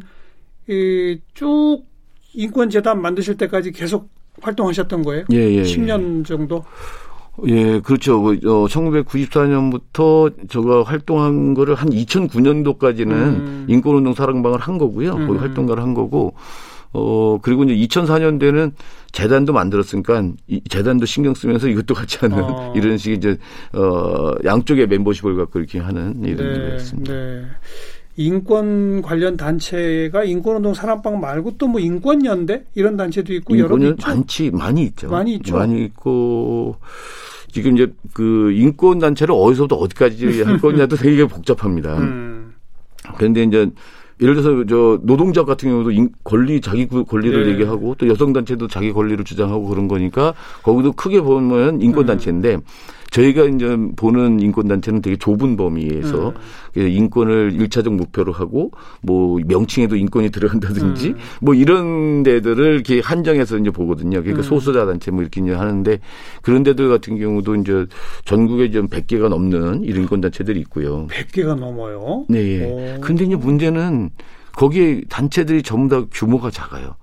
이쭉 0.68 1.86
인권재단 2.34 3.02
만드실 3.02 3.38
때까지 3.38 3.72
계속 3.72 4.10
활동하셨던 4.42 5.04
거예요? 5.04 5.26
예, 5.32 5.38
예. 5.38 5.62
10년 5.64 6.26
정도? 6.26 6.58
예, 6.58 7.07
그렇죠. 7.84 8.22
그, 8.22 8.34
어, 8.46 8.68
1994년부터 8.68 10.50
제가 10.50 10.84
활동한 10.84 11.54
거를 11.54 11.76
한 11.76 11.90
2009년도까지는 11.90 13.12
음. 13.12 13.66
인권운동 13.70 14.14
사랑방을 14.14 14.60
한 14.60 14.78
거고요. 14.78 15.14
음. 15.14 15.28
거기 15.28 15.40
활동가를 15.40 15.84
한 15.84 15.94
거고, 15.94 16.34
어, 16.94 17.38
그리고 17.42 17.64
이제 17.64 17.76
2004년도에는 17.88 18.72
재단도 19.12 19.54
만들었으니까 19.54 20.32
이 20.48 20.62
재단도 20.68 21.06
신경 21.06 21.36
쓰면서 21.36 21.68
이것도 21.68 21.94
같이 21.94 22.18
하는 22.20 22.44
어. 22.44 22.74
이런 22.76 22.98
식의 22.98 23.18
이제, 23.18 23.38
어, 23.74 24.34
양쪽의 24.44 24.88
멤버십을 24.88 25.36
갖고 25.36 25.60
이렇게 25.60 25.80
하는 25.80 26.24
이런 26.24 26.54
네, 26.54 26.56
일이었습니다. 26.56 27.14
네. 27.14 27.44
인권 28.18 29.02
관련 29.04 29.38
단체가 29.38 30.24
인권운동 30.24 30.74
사랑방 30.74 31.20
말고 31.20 31.58
또 31.58 31.68
뭐 31.68 31.80
인권연대 31.80 32.64
이런 32.76 32.98
단체도 32.98 33.34
있고 33.36 33.58
여러. 33.60 33.78
많지 33.78 34.52
많이 34.52 34.84
있죠. 34.84 35.10
많이 35.10 35.36
있죠. 35.36 35.56
많이 35.58 35.84
있고 35.86 36.78
지금 37.52 37.76
이제 37.76 37.92
그 38.14 38.52
인권 38.54 39.00
단체를 39.00 39.34
어디서부터 39.38 39.76
어디까지 39.76 40.42
할 40.44 40.58
거냐도 40.60 40.96
되게 40.96 41.26
복잡합니다. 41.26 41.98
음. 41.98 42.54
그런데 43.18 43.44
이제 43.44 43.70
예를 44.20 44.34
들어서 44.34 44.66
저 44.66 45.00
노동자 45.04 45.44
같은 45.44 45.70
경우도 45.70 45.92
인, 45.92 46.10
권리 46.24 46.60
자기 46.60 46.88
권리를 46.88 47.44
네. 47.46 47.52
얘기하고 47.52 47.96
또 47.96 48.08
여성 48.08 48.34
단체도 48.34 48.68
자기 48.68 48.92
권리를 48.92 49.24
주장하고 49.24 49.68
그런 49.68 49.88
거니까 49.88 50.34
거기도 50.64 50.92
크게 50.92 51.22
보면 51.22 51.82
인권 51.82 52.06
단체인데 52.08 52.56
음. 52.56 52.62
저희가 53.12 53.46
이제 53.46 53.78
보는 53.96 54.40
인권단체는 54.40 55.02
되게 55.02 55.16
좁은 55.18 55.58
범위에서 55.58 56.34
음. 56.78 56.88
인권을 56.88 57.54
일차적 57.54 57.94
목표로 57.94 58.32
하고 58.32 58.72
뭐 59.02 59.40
명칭에도 59.46 59.96
인권이 59.96 60.30
들어간다든지 60.30 61.10
음. 61.10 61.16
뭐 61.42 61.54
이런 61.54 62.24
데들을 62.24 62.76
이렇게 62.76 63.00
한정해서 63.00 63.58
이제 63.58 63.72
보거든요. 63.72 64.22
그러니까 64.22 64.42
음. 64.42 64.44
소수자 64.44 64.86
단체 64.86 65.12
뭐 65.12 65.22
이렇게 65.22 65.42
이제 65.42 65.54
하는데 65.54 66.00
그런 66.42 66.64
데들 66.64 66.90
같은 66.90 67.18
경우도 67.18 67.56
이제 67.56 67.86
전국에 68.26 68.72
좀 68.72 68.88
100개가 68.88 69.30
넘는 69.30 69.84
이런 69.84 70.02
인권단체들이 70.02 70.60
있고요. 70.62 71.08
100개가 71.08 71.56
넘어요? 71.56 72.26
네. 72.30 72.66
오. 72.66 73.02
근데 73.02 73.26
이제 73.26 73.36
문제는 73.36 74.12
거기에 74.58 75.02
단체들이 75.08 75.62
전부 75.62 75.88
다 76.02 76.08
규모가 76.12 76.50
작아요. 76.50 76.96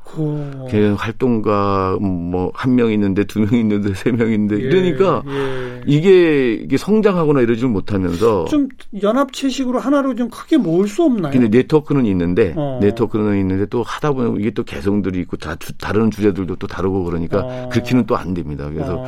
그 0.71 0.95
활동가 0.99 1.97
뭐 2.01 2.51
한 2.55 2.75
명 2.75 2.91
있는데 2.93 3.25
두 3.25 3.41
명 3.41 3.55
있는데 3.55 3.95
세명 3.95 4.33
있는데 4.33 4.57
예, 4.57 4.67
이러니까 4.67 5.23
예. 5.27 5.81
이게 5.87 6.55
이게 6.55 6.77
성장하거나 6.77 7.41
이러지 7.43 7.67
못하면서 7.67 8.45
좀 8.47 8.69
연합체식으로 9.01 9.79
하나로 9.79 10.15
좀 10.17 10.29
크게 10.31 10.57
모을 10.57 10.89
수 10.89 11.05
없나요? 11.05 11.33
근데 11.33 11.49
네트워크는 11.49 12.07
있는데 12.07 12.55
어. 12.57 12.79
네트워크는 12.83 13.39
있는데 13.39 13.67
또 13.67 13.83
하다 13.85 14.13
보면 14.13 14.41
이게 14.41 14.51
또 14.51 14.65
개성들이 14.65 15.21
있고 15.21 15.37
다 15.37 15.55
주, 15.57 15.73
다른 15.79 16.11
주제들도 16.11 16.57
또 16.57 16.67
다르고 16.67 17.05
그러니까 17.05 17.41
어. 17.45 17.69
그렇게는 17.73 18.07
또 18.07 18.17
안 18.17 18.35
됩니다. 18.35 18.69
그래서 18.73 18.99
어. 18.99 19.07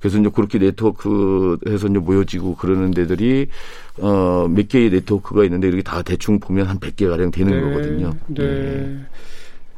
그래서 0.00 0.18
이제 0.18 0.30
그렇게 0.34 0.58
네트워크해서 0.58 1.88
이제 1.88 1.98
모여지고 1.98 2.56
그러는 2.56 2.90
데들이 2.90 3.48
어, 3.98 4.48
몇 4.48 4.68
개의 4.68 4.90
네트워크가 4.90 5.44
있는데 5.44 5.68
이렇게 5.68 5.82
다 5.82 6.02
대충 6.02 6.40
보면 6.40 6.66
한 6.66 6.78
100개 6.78 7.08
가량 7.08 7.30
되는 7.30 7.52
네, 7.52 7.60
거거든요. 7.60 8.12
네. 8.28 8.42
네. 8.42 9.06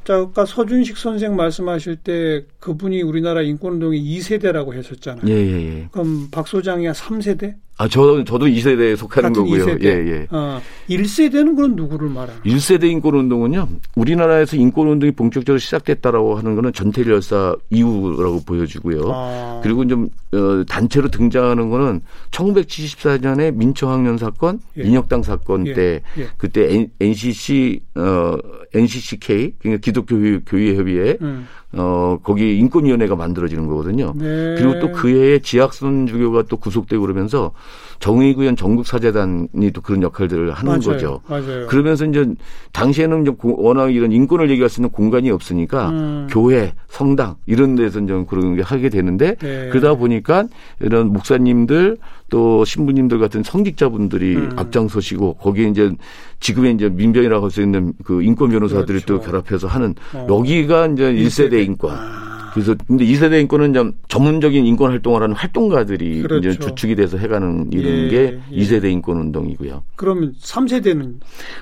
자, 0.04 0.16
아까 0.16 0.44
서준식 0.44 0.96
선생 0.96 1.36
말씀하실 1.36 1.96
때 1.96 2.44
그분이 2.58 3.02
우리나라 3.02 3.42
인권운동의 3.42 4.00
2세대라고 4.00 4.76
하셨잖아요. 4.76 5.22
예, 5.28 5.32
예, 5.32 5.78
예. 5.78 5.88
그럼 5.92 6.28
박 6.30 6.48
소장이야 6.48 6.92
3세대? 6.92 7.54
아, 7.78 7.88
저, 7.88 8.22
저도 8.24 8.46
2세대에 8.46 8.96
속하는 8.96 9.32
거고요. 9.32 9.64
2세대. 9.66 9.84
예, 9.84 9.88
예. 9.88 10.26
어, 10.30 10.60
1세대는 10.88 11.56
그럼 11.56 11.74
누구를 11.74 12.08
말하는 12.10 12.42
1세대 12.42 12.84
인권운동은요, 12.84 13.68
우리나라에서 13.96 14.56
인권운동이 14.56 15.12
본격적으로 15.12 15.58
시작됐다라고 15.58 16.36
하는 16.36 16.54
거는 16.54 16.72
전태일 16.72 17.10
열사 17.10 17.56
이후라고 17.70 18.42
보여지고요. 18.44 19.10
아. 19.12 19.60
그리고 19.62 19.86
좀, 19.86 20.08
어, 20.32 20.64
단체로 20.68 21.08
등장하는 21.08 21.70
거는 21.70 22.02
1974년에 22.30 23.54
민초학년 23.54 24.18
사건, 24.18 24.60
예. 24.78 24.82
인혁당 24.82 25.22
사건 25.22 25.66
예. 25.66 25.72
때, 25.72 26.02
예. 26.18 26.28
그때 26.36 26.88
NCC, 27.00 27.80
어, 27.96 28.36
NCCK, 28.74 29.54
그러니까 29.58 29.80
기독교회협의회, 29.80 31.18
음. 31.22 31.46
어, 31.74 32.18
거기 32.22 32.58
인권위원회가 32.58 33.16
만들어지는 33.16 33.66
거거든요. 33.66 34.12
네. 34.16 34.54
그리고 34.58 34.78
또 34.78 34.92
그 34.92 35.08
해에 35.08 35.38
지학선 35.38 36.06
주교가 36.06 36.42
또 36.48 36.56
구속되고 36.58 37.00
그러면서 37.00 37.52
정의구현 37.98 38.56
전국사재단이 38.56 39.70
또 39.72 39.80
그런 39.80 40.02
역할들을 40.02 40.52
하는 40.52 40.66
맞아요. 40.72 40.80
거죠. 40.80 41.20
맞아요. 41.28 41.66
그러면서 41.68 42.04
이제 42.04 42.26
당시에는 42.72 43.22
이제 43.22 43.32
워낙 43.42 43.94
이런 43.94 44.12
인권을 44.12 44.50
얘기할 44.50 44.68
수 44.68 44.80
있는 44.80 44.90
공간이 44.90 45.30
없으니까 45.30 45.88
음. 45.90 46.26
교회, 46.30 46.74
성당 46.88 47.36
이런 47.46 47.74
데서 47.74 48.04
좀 48.06 48.26
그런 48.26 48.54
게 48.56 48.62
하게 48.62 48.88
되는데 48.88 49.34
네. 49.36 49.68
그러다 49.70 49.94
보니까 49.94 50.44
이런 50.80 51.12
목사님들 51.12 51.96
또 52.32 52.64
신부님들 52.64 53.18
같은 53.18 53.42
성직자분들이 53.42 54.36
음. 54.36 54.50
앞장서시고 54.56 55.34
거기에 55.34 55.68
이제 55.68 55.92
지금의 56.40 56.72
이제 56.74 56.88
민변이라고 56.88 57.44
할 57.44 57.50
수 57.50 57.60
있는 57.60 57.92
그 58.04 58.22
인권 58.22 58.48
변호사들이 58.48 59.00
그렇죠. 59.02 59.06
또 59.06 59.20
결합해서 59.20 59.66
하는 59.68 59.94
어. 60.14 60.26
여기가 60.30 60.86
이제 60.86 61.12
1세대 61.12 61.62
인권. 61.66 61.94
아. 61.94 62.50
그래서 62.54 62.74
근데 62.86 63.04
2세대 63.04 63.38
인권은 63.42 63.74
좀 63.74 63.92
전문적인 64.08 64.64
인권 64.64 64.90
활동을 64.90 65.22
하는 65.22 65.34
활동가들이 65.36 66.22
그렇죠. 66.22 66.48
이제 66.48 66.58
주축이 66.58 66.94
돼서 66.96 67.18
해가는 67.18 67.68
이런 67.72 67.92
예, 68.04 68.08
게 68.08 68.40
예. 68.50 68.56
2세대 68.62 68.90
인권 68.90 69.18
운동이고요. 69.18 69.82
그러면 69.96 70.32
3세대는 70.40 71.16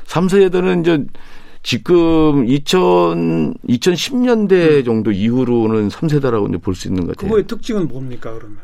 3세대는 0.07 0.81
이제 0.83 1.05
지금 1.65 2.47
2000 2.49 3.55
2010년대 3.69 4.79
음. 4.79 4.85
정도 4.85 5.11
이후로는 5.11 5.89
3세대라고 5.89 6.49
이제 6.49 6.59
볼 6.59 6.75
수 6.77 6.87
있는 6.87 7.07
것 7.07 7.17
같아요. 7.17 7.29
그거의 7.29 7.47
특징은 7.49 7.89
뭡니까 7.89 8.33
그러면? 8.33 8.59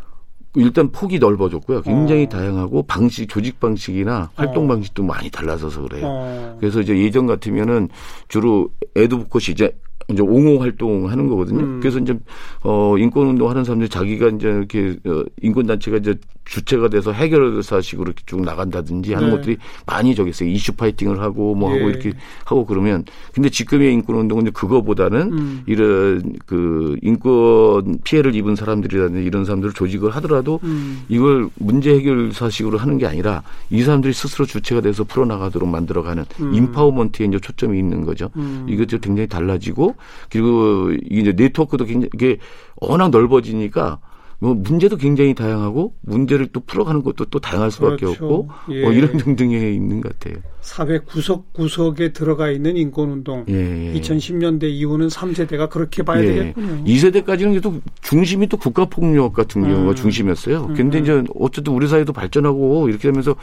일단 0.57 0.90
폭이 0.90 1.19
넓어졌고요. 1.19 1.83
굉장히 1.83 2.25
어. 2.25 2.29
다양하고 2.29 2.83
방식, 2.85 3.29
조직 3.29 3.61
방식이나 3.61 4.31
활동 4.35 4.64
어. 4.64 4.69
방식도 4.69 5.03
많이 5.03 5.31
달라져서 5.31 5.83
그래요. 5.83 6.07
어. 6.07 6.57
그래서 6.59 6.81
이제 6.81 6.97
예전 6.99 7.27
같으면은 7.27 7.88
주로 8.29 8.69
에드보컷이 8.95 9.53
이제 9.53 9.77
이제 10.09 10.23
옹호 10.23 10.61
활동하는 10.61 11.27
거거든요. 11.29 11.61
음. 11.61 11.81
그래서 11.81 11.99
이제 11.99 12.16
어 12.62 12.97
인권 12.99 13.27
운동하는 13.29 13.64
사람들이 13.64 13.88
자기가 13.88 14.29
이제 14.29 14.49
이렇게 14.49 14.97
어 15.05 15.25
인권 15.42 15.66
단체가 15.66 15.97
이제 15.97 16.14
주체가 16.47 16.88
돼서 16.88 17.12
해결사식으로 17.12 18.07
이렇게 18.07 18.23
쭉 18.25 18.40
나간다든지 18.42 19.14
하는 19.14 19.31
네. 19.31 19.37
것들이 19.37 19.57
많이 19.85 20.14
저기 20.14 20.31
있어요. 20.31 20.49
이슈 20.49 20.73
파이팅을 20.75 21.21
하고 21.21 21.57
뭐 21.57 21.71
하고 21.71 21.81
예. 21.81 21.90
이렇게 21.90 22.12
하고 22.45 22.64
그러면 22.64 23.05
근데 23.35 23.49
지금의 23.49 23.92
인권 23.92 24.16
운동은 24.16 24.45
이제 24.45 24.53
그거보다는 24.53 25.33
음. 25.33 25.62
이런 25.66 26.35
그 26.47 26.97
인권 27.03 27.99
피해를 28.05 28.35
입은 28.37 28.55
사람들이라든지 28.55 29.25
이런 29.25 29.45
사람들을 29.45 29.75
조직을 29.75 30.11
하더라도 30.16 30.61
음. 30.62 31.03
이걸 31.09 31.49
문제 31.57 31.95
해결사식으로 31.95 32.79
하는 32.79 32.97
게 32.99 33.07
아니라 33.07 33.42
이 33.71 33.83
사람들이 33.83 34.12
스스로 34.12 34.47
주체가 34.47 34.81
돼서 34.81 35.03
풀어나가도록 35.03 35.69
만들어가는 35.69 36.25
음. 36.40 36.55
인파워먼트에 36.55 37.27
이제 37.27 37.40
초점이 37.40 37.77
있는 37.77 38.05
거죠. 38.05 38.31
음. 38.37 38.66
이것도 38.69 39.01
굉장히 39.01 39.27
달라지고 39.27 39.96
그리고 40.31 40.93
이제 41.11 41.33
네트워크도 41.33 41.85
굉장히 41.85 42.11
이게 42.15 42.39
워낙 42.77 43.11
넓어지니까 43.11 43.99
뭐 44.39 44.55
문제도 44.55 44.97
굉장히 44.97 45.35
다양하고 45.35 45.95
문제를 46.03 46.49
또 46.49 46.61
풀어가는 46.61 47.03
것도 47.03 47.27
또 47.27 47.39
다양할 47.39 47.71
수밖에 47.71 48.05
그렇죠. 48.05 48.25
없고 48.25 48.49
예. 48.71 48.83
뭐 48.83 48.93
이런 48.93 49.17
등등에 49.19 49.73
있는 49.73 50.01
것 50.01 50.19
같아요. 50.19 50.43
사회 50.66 50.98
구석구석에 50.98 52.12
들어가 52.12 52.50
있는 52.50 52.76
인권운동. 52.76 53.44
예. 53.48 53.92
2010년대 53.94 54.64
이후는 54.64 55.07
3세대가 55.07 55.70
그렇게 55.70 56.02
봐야 56.02 56.22
예. 56.22 56.26
되겠군요. 56.26 56.85
2세대까지는 56.85 57.62
또 57.62 57.81
중심이 58.02 58.48
또 58.48 58.57
국가폭력 58.57 59.33
같은 59.33 59.62
경우가 59.62 59.90
음. 59.90 59.94
중심이었어요. 59.94 60.72
근데 60.76 60.98
음. 60.98 61.02
이제 61.02 61.22
어쨌든 61.38 61.72
우리 61.72 61.87
사회도 61.87 62.12
발전하고 62.12 62.88
이렇게 62.88 63.09
되면서 63.09 63.37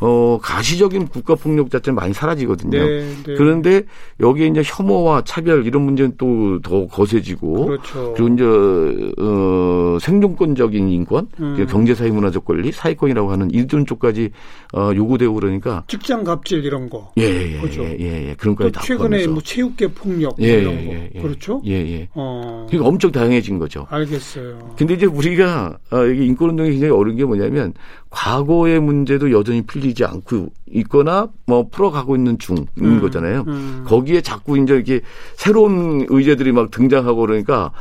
어, 0.00 0.38
가시적인 0.42 1.06
국가 1.06 1.36
폭력 1.36 1.70
자체는 1.70 1.94
많이 1.94 2.12
사라지거든요. 2.12 2.76
네, 2.76 3.14
네. 3.24 3.34
그런데 3.36 3.82
여기에 4.18 4.48
이제 4.48 4.62
혐오와 4.64 5.22
차별 5.24 5.64
이런 5.66 5.82
문제는 5.82 6.14
또 6.18 6.34
더 6.64 6.86
거세지고 6.86 7.66
그렇죠. 7.66 8.14
그리고 8.16 8.34
이제 8.34 9.12
어, 9.18 9.98
생존권적인 10.00 10.88
인권, 10.88 11.28
음. 11.40 11.66
경제 11.68 11.94
사회 11.94 12.10
문화적 12.10 12.44
권리, 12.44 12.72
사회권이라고 12.72 13.30
하는 13.30 13.50
이런 13.50 13.86
쪽까지 13.86 14.30
어, 14.74 14.90
요구되고 14.94 15.34
그러니까 15.34 15.84
직장 15.86 16.24
갑질 16.24 16.63
이런 16.64 16.88
거. 16.88 17.12
예, 17.18 17.22
예, 17.24 17.58
그렇죠. 17.60 17.84
예, 17.84 17.96
예, 17.98 18.28
예. 18.28 18.34
그런 18.34 18.56
거에 18.56 18.70
다 18.70 18.80
최근에 18.82 19.26
뭐 19.26 19.42
체육계 19.42 19.88
폭력 19.88 20.36
예, 20.40 20.60
이런 20.60 20.76
거. 20.76 20.92
예, 20.92 21.10
예. 21.14 21.20
그렇죠? 21.20 21.60
예, 21.66 21.72
예. 21.72 22.08
어. 22.14 22.66
그러니까 22.68 22.88
엄청 22.88 23.12
다양해진 23.12 23.58
거죠. 23.58 23.86
알겠어요. 23.90 24.74
근데 24.76 24.94
이제 24.94 25.06
우리가 25.06 25.78
어, 25.90 26.04
이게 26.06 26.24
인권 26.24 26.50
운동이 26.50 26.70
굉장히 26.70 26.92
어려운 26.92 27.16
게 27.16 27.24
뭐냐면 27.24 27.74
과거의 28.10 28.80
문제도 28.80 29.30
여전히 29.30 29.62
풀리지 29.62 30.04
않고 30.04 30.48
있거나 30.72 31.28
뭐 31.46 31.68
풀어가고 31.68 32.16
있는 32.16 32.38
중인 32.38 32.66
음, 32.80 33.00
거잖아요. 33.00 33.44
음. 33.46 33.84
거기에 33.86 34.20
자꾸 34.22 34.58
이제 34.58 34.74
이렇게 34.74 35.00
새로운 35.34 36.06
의제들이 36.08 36.52
막 36.52 36.70
등장하고 36.70 37.20
그러니까 37.20 37.72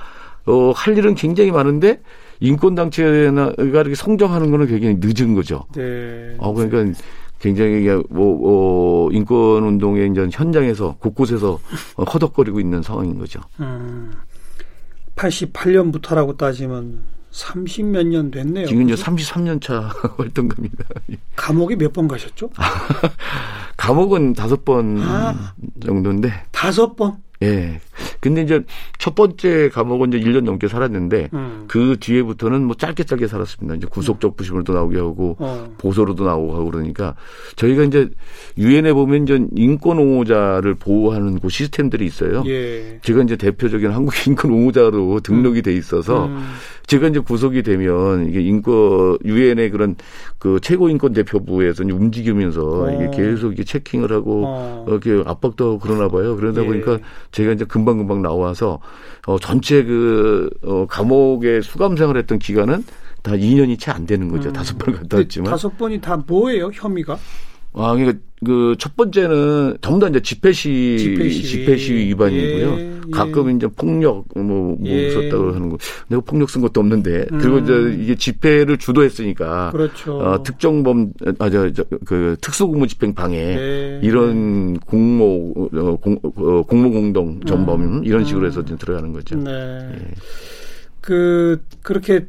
어, 0.46 0.72
할 0.76 0.98
일은 0.98 1.16
굉장히 1.16 1.52
많은데 1.52 2.02
인권 2.40 2.76
단체가 2.76 3.54
이렇게 3.58 3.96
성장하는 3.96 4.52
거는 4.52 4.68
굉장히 4.68 4.98
늦은 5.00 5.34
거죠. 5.34 5.64
네. 5.76 6.36
어, 6.38 6.54
그러니까 6.54 7.00
굉장히 7.44 7.86
뭐 8.10 9.08
어, 9.08 9.12
인권 9.12 9.64
운동의 9.66 10.10
이제 10.12 10.30
현장에서 10.32 10.96
곳곳에서 10.98 11.60
허덕거리고 12.00 12.62
있는 12.62 12.82
상황인 12.82 13.20
거죠. 13.20 13.42
음, 13.60 14.14
88년부터라고 15.18 16.38
따지면 16.38 17.00
30 17.32 17.86
몇 17.88 18.04
년 18.08 18.32
됐네요. 18.32 18.66
지금 18.68 18.88
이제 18.90 19.02
33년 19.04 19.62
차 19.62 19.92
활동가입니다. 20.18 20.86
감옥에 21.36 21.76
몇 21.76 21.92
번 21.92 22.08
가셨죠? 22.08 22.50
감옥은 23.76 24.34
다섯 24.34 24.64
번 24.64 25.00
아, 25.02 25.54
정도인데. 25.86 26.32
다섯 26.52 26.96
번? 26.96 27.18
예. 27.42 27.82
근데 28.20 28.42
이제 28.42 28.64
첫 28.98 29.16
번째 29.16 29.70
감옥은 29.70 30.14
이제 30.14 30.20
1년 30.20 30.44
넘게 30.44 30.68
살았는데 30.68 31.30
음. 31.34 31.66
그 31.68 31.98
뒤에부터는 32.00 32.64
뭐 32.64 32.76
짧게 32.76 33.04
짧게 33.04 33.28
살았습니다. 33.28 33.76
이제 33.76 33.88
구속적 33.90 34.36
부심으로도 34.38 34.74
나오게 34.74 34.98
하고 34.98 35.36
어. 35.40 35.74
보소로도 35.78 36.26
나오고 36.26 36.54
하고 36.54 36.72
그러니까 36.72 37.16
저희가 37.56 37.84
이제 37.84 38.10
유엔에 38.58 38.94
보면 38.94 39.24
이제 39.24 39.46
인권 39.56 40.00
옹호자를 40.00 40.76
보호하는 40.76 41.40
그 41.40 41.50
시스템들이 41.50 42.06
있어요. 42.06 42.44
예. 42.48 43.00
제가 43.02 43.24
이제 43.24 43.36
대표적인 43.36 43.92
한국 43.92 44.14
인권 44.28 44.52
옹호자로 44.52 45.20
등록이 45.22 45.62
돼 45.62 45.74
있어서 45.74 46.26
음. 46.26 46.44
제가 46.88 47.08
이제 47.08 47.20
구속이 47.20 47.64
되면 47.64 48.28
이게 48.28 48.42
인권 48.42 49.18
유엔의 49.24 49.70
그런 49.72 49.96
그 50.38 50.60
최고 50.62 50.90
인권 50.90 51.14
대표부에서 51.14 51.84
움직이면서 51.84 52.84
어. 52.84 52.92
이게 52.92 53.10
계속 53.16 53.54
이게 53.54 53.64
체킹을 53.64 54.12
하고 54.12 54.44
어. 54.46 54.86
이렇게 54.88 55.24
압박도 55.26 55.66
하고 55.66 55.80
그러나 55.80 56.10
봐요. 56.10 56.36
그러다 56.36 56.64
예. 56.64 56.66
보니까 56.66 57.00
제가 57.32 57.54
이제 57.54 57.66
금 57.66 57.83
방금방 57.86 58.22
나와서 58.22 58.80
어 59.28 59.38
전체 59.40 59.84
그 59.84 60.50
어, 60.64 60.86
감옥에 60.88 61.62
수감 61.62 61.96
생활 61.98 62.18
했던 62.18 62.40
기간은 62.40 62.84
다 63.22 63.32
2년이 63.34 63.80
채 63.80 63.92
안 63.92 64.06
되는 64.06 64.28
거죠. 64.30 64.50
음. 64.50 64.54
다섯 64.54 64.78
번 64.78 64.96
갔다 64.96 65.18
왔지만. 65.18 65.50
다섯 65.52 65.78
번이 65.78 66.02
다 66.02 66.18
뭐예요, 66.28 66.72
혐의가? 66.74 67.18
아, 67.74 67.94
그러니까 67.96 68.20
그 68.46 68.76
첫 68.78 68.98
번째는 68.98 69.78
전부 69.82 70.02
다 70.02 70.10
이제 70.10 70.20
집회 70.20 70.52
시 70.52 70.98
집회 71.00 71.30
시, 71.30 71.44
집회 71.44 71.78
시 71.78 71.94
위반이고요. 71.94 72.74
예, 72.74 72.80
예. 72.80 73.00
가끔 73.12 73.56
이제 73.56 73.68
폭력 73.68 74.26
뭐, 74.36 74.44
뭐 74.44 74.78
예. 74.84 75.12
썼다고 75.12 75.54
하는 75.54 75.70
거. 75.70 75.78
내가 76.10 76.22
폭력 76.22 76.50
쓴 76.50 76.62
것도 76.62 76.82
없는데. 76.82 77.28
음. 77.32 77.38
그리고 77.40 77.60
이제 77.60 77.98
이게 78.04 78.16
집회를 78.16 78.78
주도했으니까. 78.78 79.72
그렇죠. 79.72 80.18
어, 80.18 80.44
특정범 80.44 81.14
아 81.40 81.50
저 81.50 81.72
그 82.06 82.36
특수공무 82.42 82.88
집행 82.88 83.14
방해 83.14 83.38
예. 83.38 84.00
이런 84.04 84.78
공모 84.80 85.54
어, 85.74 85.96
공, 85.96 86.20
어, 86.24 86.64
공모 86.64 86.92
공동 86.92 87.40
전범 87.46 87.82
음. 87.82 88.04
이런 88.04 88.26
식으로 88.26 88.46
해서 88.48 88.60
음. 88.60 88.78
들어가는 88.78 89.14
거죠. 89.14 89.38
네. 89.38 89.52
예. 89.52 90.00
그 91.00 91.64
그렇게 91.82 92.28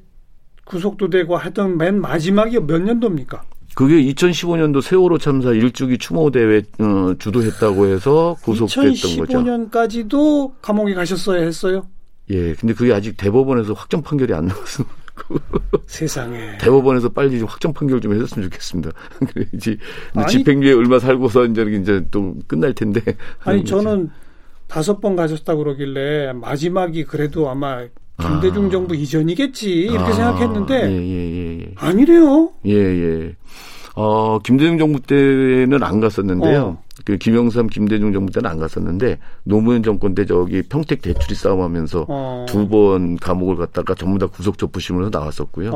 구속도 0.65 1.11
되고 1.11 1.37
하여튼 1.37 1.77
맨 1.77 2.01
마지막이 2.01 2.61
몇 2.61 2.81
년도입니까? 2.81 3.43
그게 3.75 4.03
2015년도 4.03 4.81
세월호 4.81 5.19
참사 5.19 5.51
일주기 5.51 5.99
추모 5.99 6.31
대회 6.31 6.63
어, 6.79 7.15
주도했다고 7.19 7.87
해서 7.87 8.37
구속됐던 8.43 9.17
거죠. 9.19 9.39
2015년까지도 9.39 10.53
감옥에 10.63 10.95
가셨어야 10.95 11.43
했어요. 11.43 11.87
예, 12.31 12.55
근데 12.55 12.73
그게 12.73 12.93
아직 12.93 13.17
대법원에서 13.17 13.75
확정 13.75 14.03
판결이 14.03 14.33
안 14.33 14.47
나와서. 14.47 14.85
세상에. 15.87 16.59
대법원에서 16.59 17.11
빨리 17.11 17.39
좀 17.39 17.49
확정 17.49 17.73
판결 17.73 18.01
좀 18.01 18.15
해줬으면 18.15 18.49
좋겠습니다. 18.49 18.91
이제 19.53 19.77
집행유예 20.29 20.73
얼마 20.73 20.99
살고서 20.99 21.47
이제 21.47 21.63
이제 21.81 22.05
또 22.11 22.35
끝날 22.47 22.73
텐데. 22.75 23.01
아니 23.41 23.65
저는 23.65 24.11
다섯 24.69 25.01
번 25.01 25.17
가셨다 25.17 25.57
그러길래 25.57 26.33
마지막이 26.33 27.05
그래도 27.05 27.51
아마 27.51 27.87
김대중 28.21 28.67
아. 28.67 28.71
정부 28.71 28.95
이전이겠지 28.95 29.71
이렇게 29.71 30.11
아. 30.11 30.13
생각했는데 30.13 30.91
예, 30.91 30.97
예, 30.97 31.61
예. 31.61 31.75
아니래요. 31.77 32.51
예 32.67 32.75
예. 32.75 33.35
어 33.97 34.39
김대중 34.41 34.79
정부 34.79 35.01
때는 35.01 35.83
안 35.83 36.01
갔었는데요. 36.01 36.63
어. 36.63 36.84
그 37.05 37.17
김영삼, 37.17 37.67
김대중 37.67 38.13
정부 38.13 38.33
때는 38.33 38.49
안 38.49 38.59
갔었는데 38.59 39.19
노무현 39.43 39.83
정권 39.83 40.15
때 40.15 40.25
저기 40.25 40.63
평택 40.63 41.03
대출이 41.03 41.35
싸움하면서 41.35 42.07
어. 42.09 42.47
두번 42.49 43.17
감옥을 43.17 43.57
갔다가 43.57 43.95
전부 43.95 44.19
다 44.19 44.27
구속 44.27 44.59
접부심으로 44.59 45.11
나왔었고요. 45.11 45.73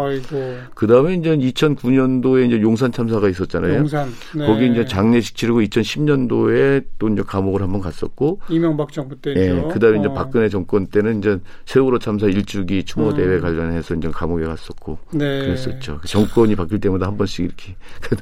그 0.74 0.86
다음에 0.86 1.14
이제 1.14 1.36
2009년도에 1.36 2.46
이제 2.46 2.60
용산 2.60 2.92
참사가 2.92 3.28
있었잖아요. 3.28 3.78
용산. 3.78 4.08
네. 4.34 4.46
거기 4.46 4.70
이제 4.70 4.84
장례식 4.84 5.34
치르고 5.34 5.60
2010년도에 5.62 6.84
또 6.98 7.08
이제 7.08 7.22
감옥을 7.26 7.62
한번 7.62 7.80
갔었고. 7.80 8.40
이명박 8.48 8.92
정부 8.92 9.16
때죠. 9.20 9.40
네. 9.40 9.68
그 9.72 9.80
다음에 9.80 9.98
어. 9.98 10.00
이제 10.00 10.08
박근혜 10.14 10.48
정권 10.48 10.86
때는 10.86 11.18
이제 11.18 11.38
세월호 11.66 11.98
참사 11.98 12.26
일주기 12.26 12.84
추모 12.84 13.12
대회 13.12 13.36
음. 13.36 13.40
관련해서 13.40 13.96
이제 13.96 14.08
감옥에 14.08 14.44
갔었고. 14.44 14.98
네. 15.12 15.40
그랬었죠. 15.40 16.00
정권이 16.06 16.54
바뀔 16.54 16.78
때마다 16.78 17.06
한 17.06 17.16
번씩 17.16 17.44
이렇게. 17.44 17.74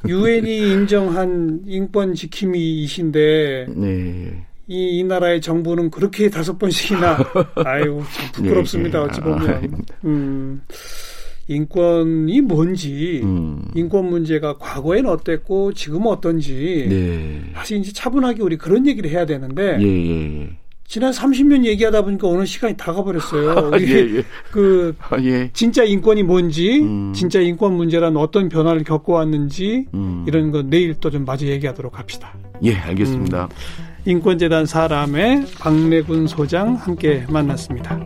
유엔이 0.08 0.72
인정한 0.72 1.60
인권 1.66 2.14
지킴이 2.14 2.85
분 2.85 2.85
이신데 2.90 3.66
네. 3.76 4.46
이, 4.68 4.98
이 4.98 5.04
나라의 5.04 5.40
정부는 5.40 5.90
그렇게 5.90 6.30
다섯 6.30 6.58
번씩이나 6.58 7.18
아유 7.66 8.02
참 8.14 8.32
부끄럽습니다. 8.32 9.00
네, 9.00 9.04
어찌 9.04 9.20
보면 9.20 9.50
아, 9.50 9.60
음, 10.04 10.62
인권이 11.48 12.40
뭔지 12.40 13.20
음. 13.22 13.62
인권 13.74 14.08
문제가 14.10 14.56
과거에는 14.58 15.10
어땠고 15.10 15.72
지금은 15.74 16.08
어떤지 16.08 16.86
네. 16.88 17.42
사실 17.54 17.78
이제 17.78 17.92
차분하게 17.92 18.42
우리 18.42 18.56
그런 18.56 18.86
얘기를 18.86 19.10
해야 19.10 19.26
되는데 19.26 19.76
예, 19.80 19.84
예, 19.86 20.40
예. 20.42 20.48
지난 20.88 21.10
30년 21.12 21.64
얘기하다 21.64 22.02
보니까 22.02 22.28
어느 22.28 22.44
시간이 22.46 22.76
다 22.76 22.92
가버렸어요. 22.92 23.50
아, 23.72 23.78
예, 23.80 24.16
예. 24.18 24.24
그 24.52 24.94
아, 25.10 25.20
예. 25.20 25.50
진짜 25.52 25.82
인권이 25.82 26.22
뭔지, 26.22 26.80
음. 26.80 27.12
진짜 27.12 27.40
인권 27.40 27.74
문제란 27.74 28.16
어떤 28.16 28.48
변화를 28.48 28.84
겪어왔는지 28.84 29.86
음. 29.94 30.24
이런 30.28 30.52
거 30.52 30.62
내일 30.62 30.94
또 30.94 31.10
좀 31.10 31.24
마저 31.24 31.44
얘기하도록 31.46 31.98
합시다. 31.98 32.34
예, 32.62 32.74
알겠습니다. 32.76 33.44
음. 33.44 33.48
인권재단 34.04 34.66
사람의 34.66 35.46
박래군 35.58 36.26
소장 36.26 36.74
함께 36.74 37.24
만났습니다. 37.28 38.00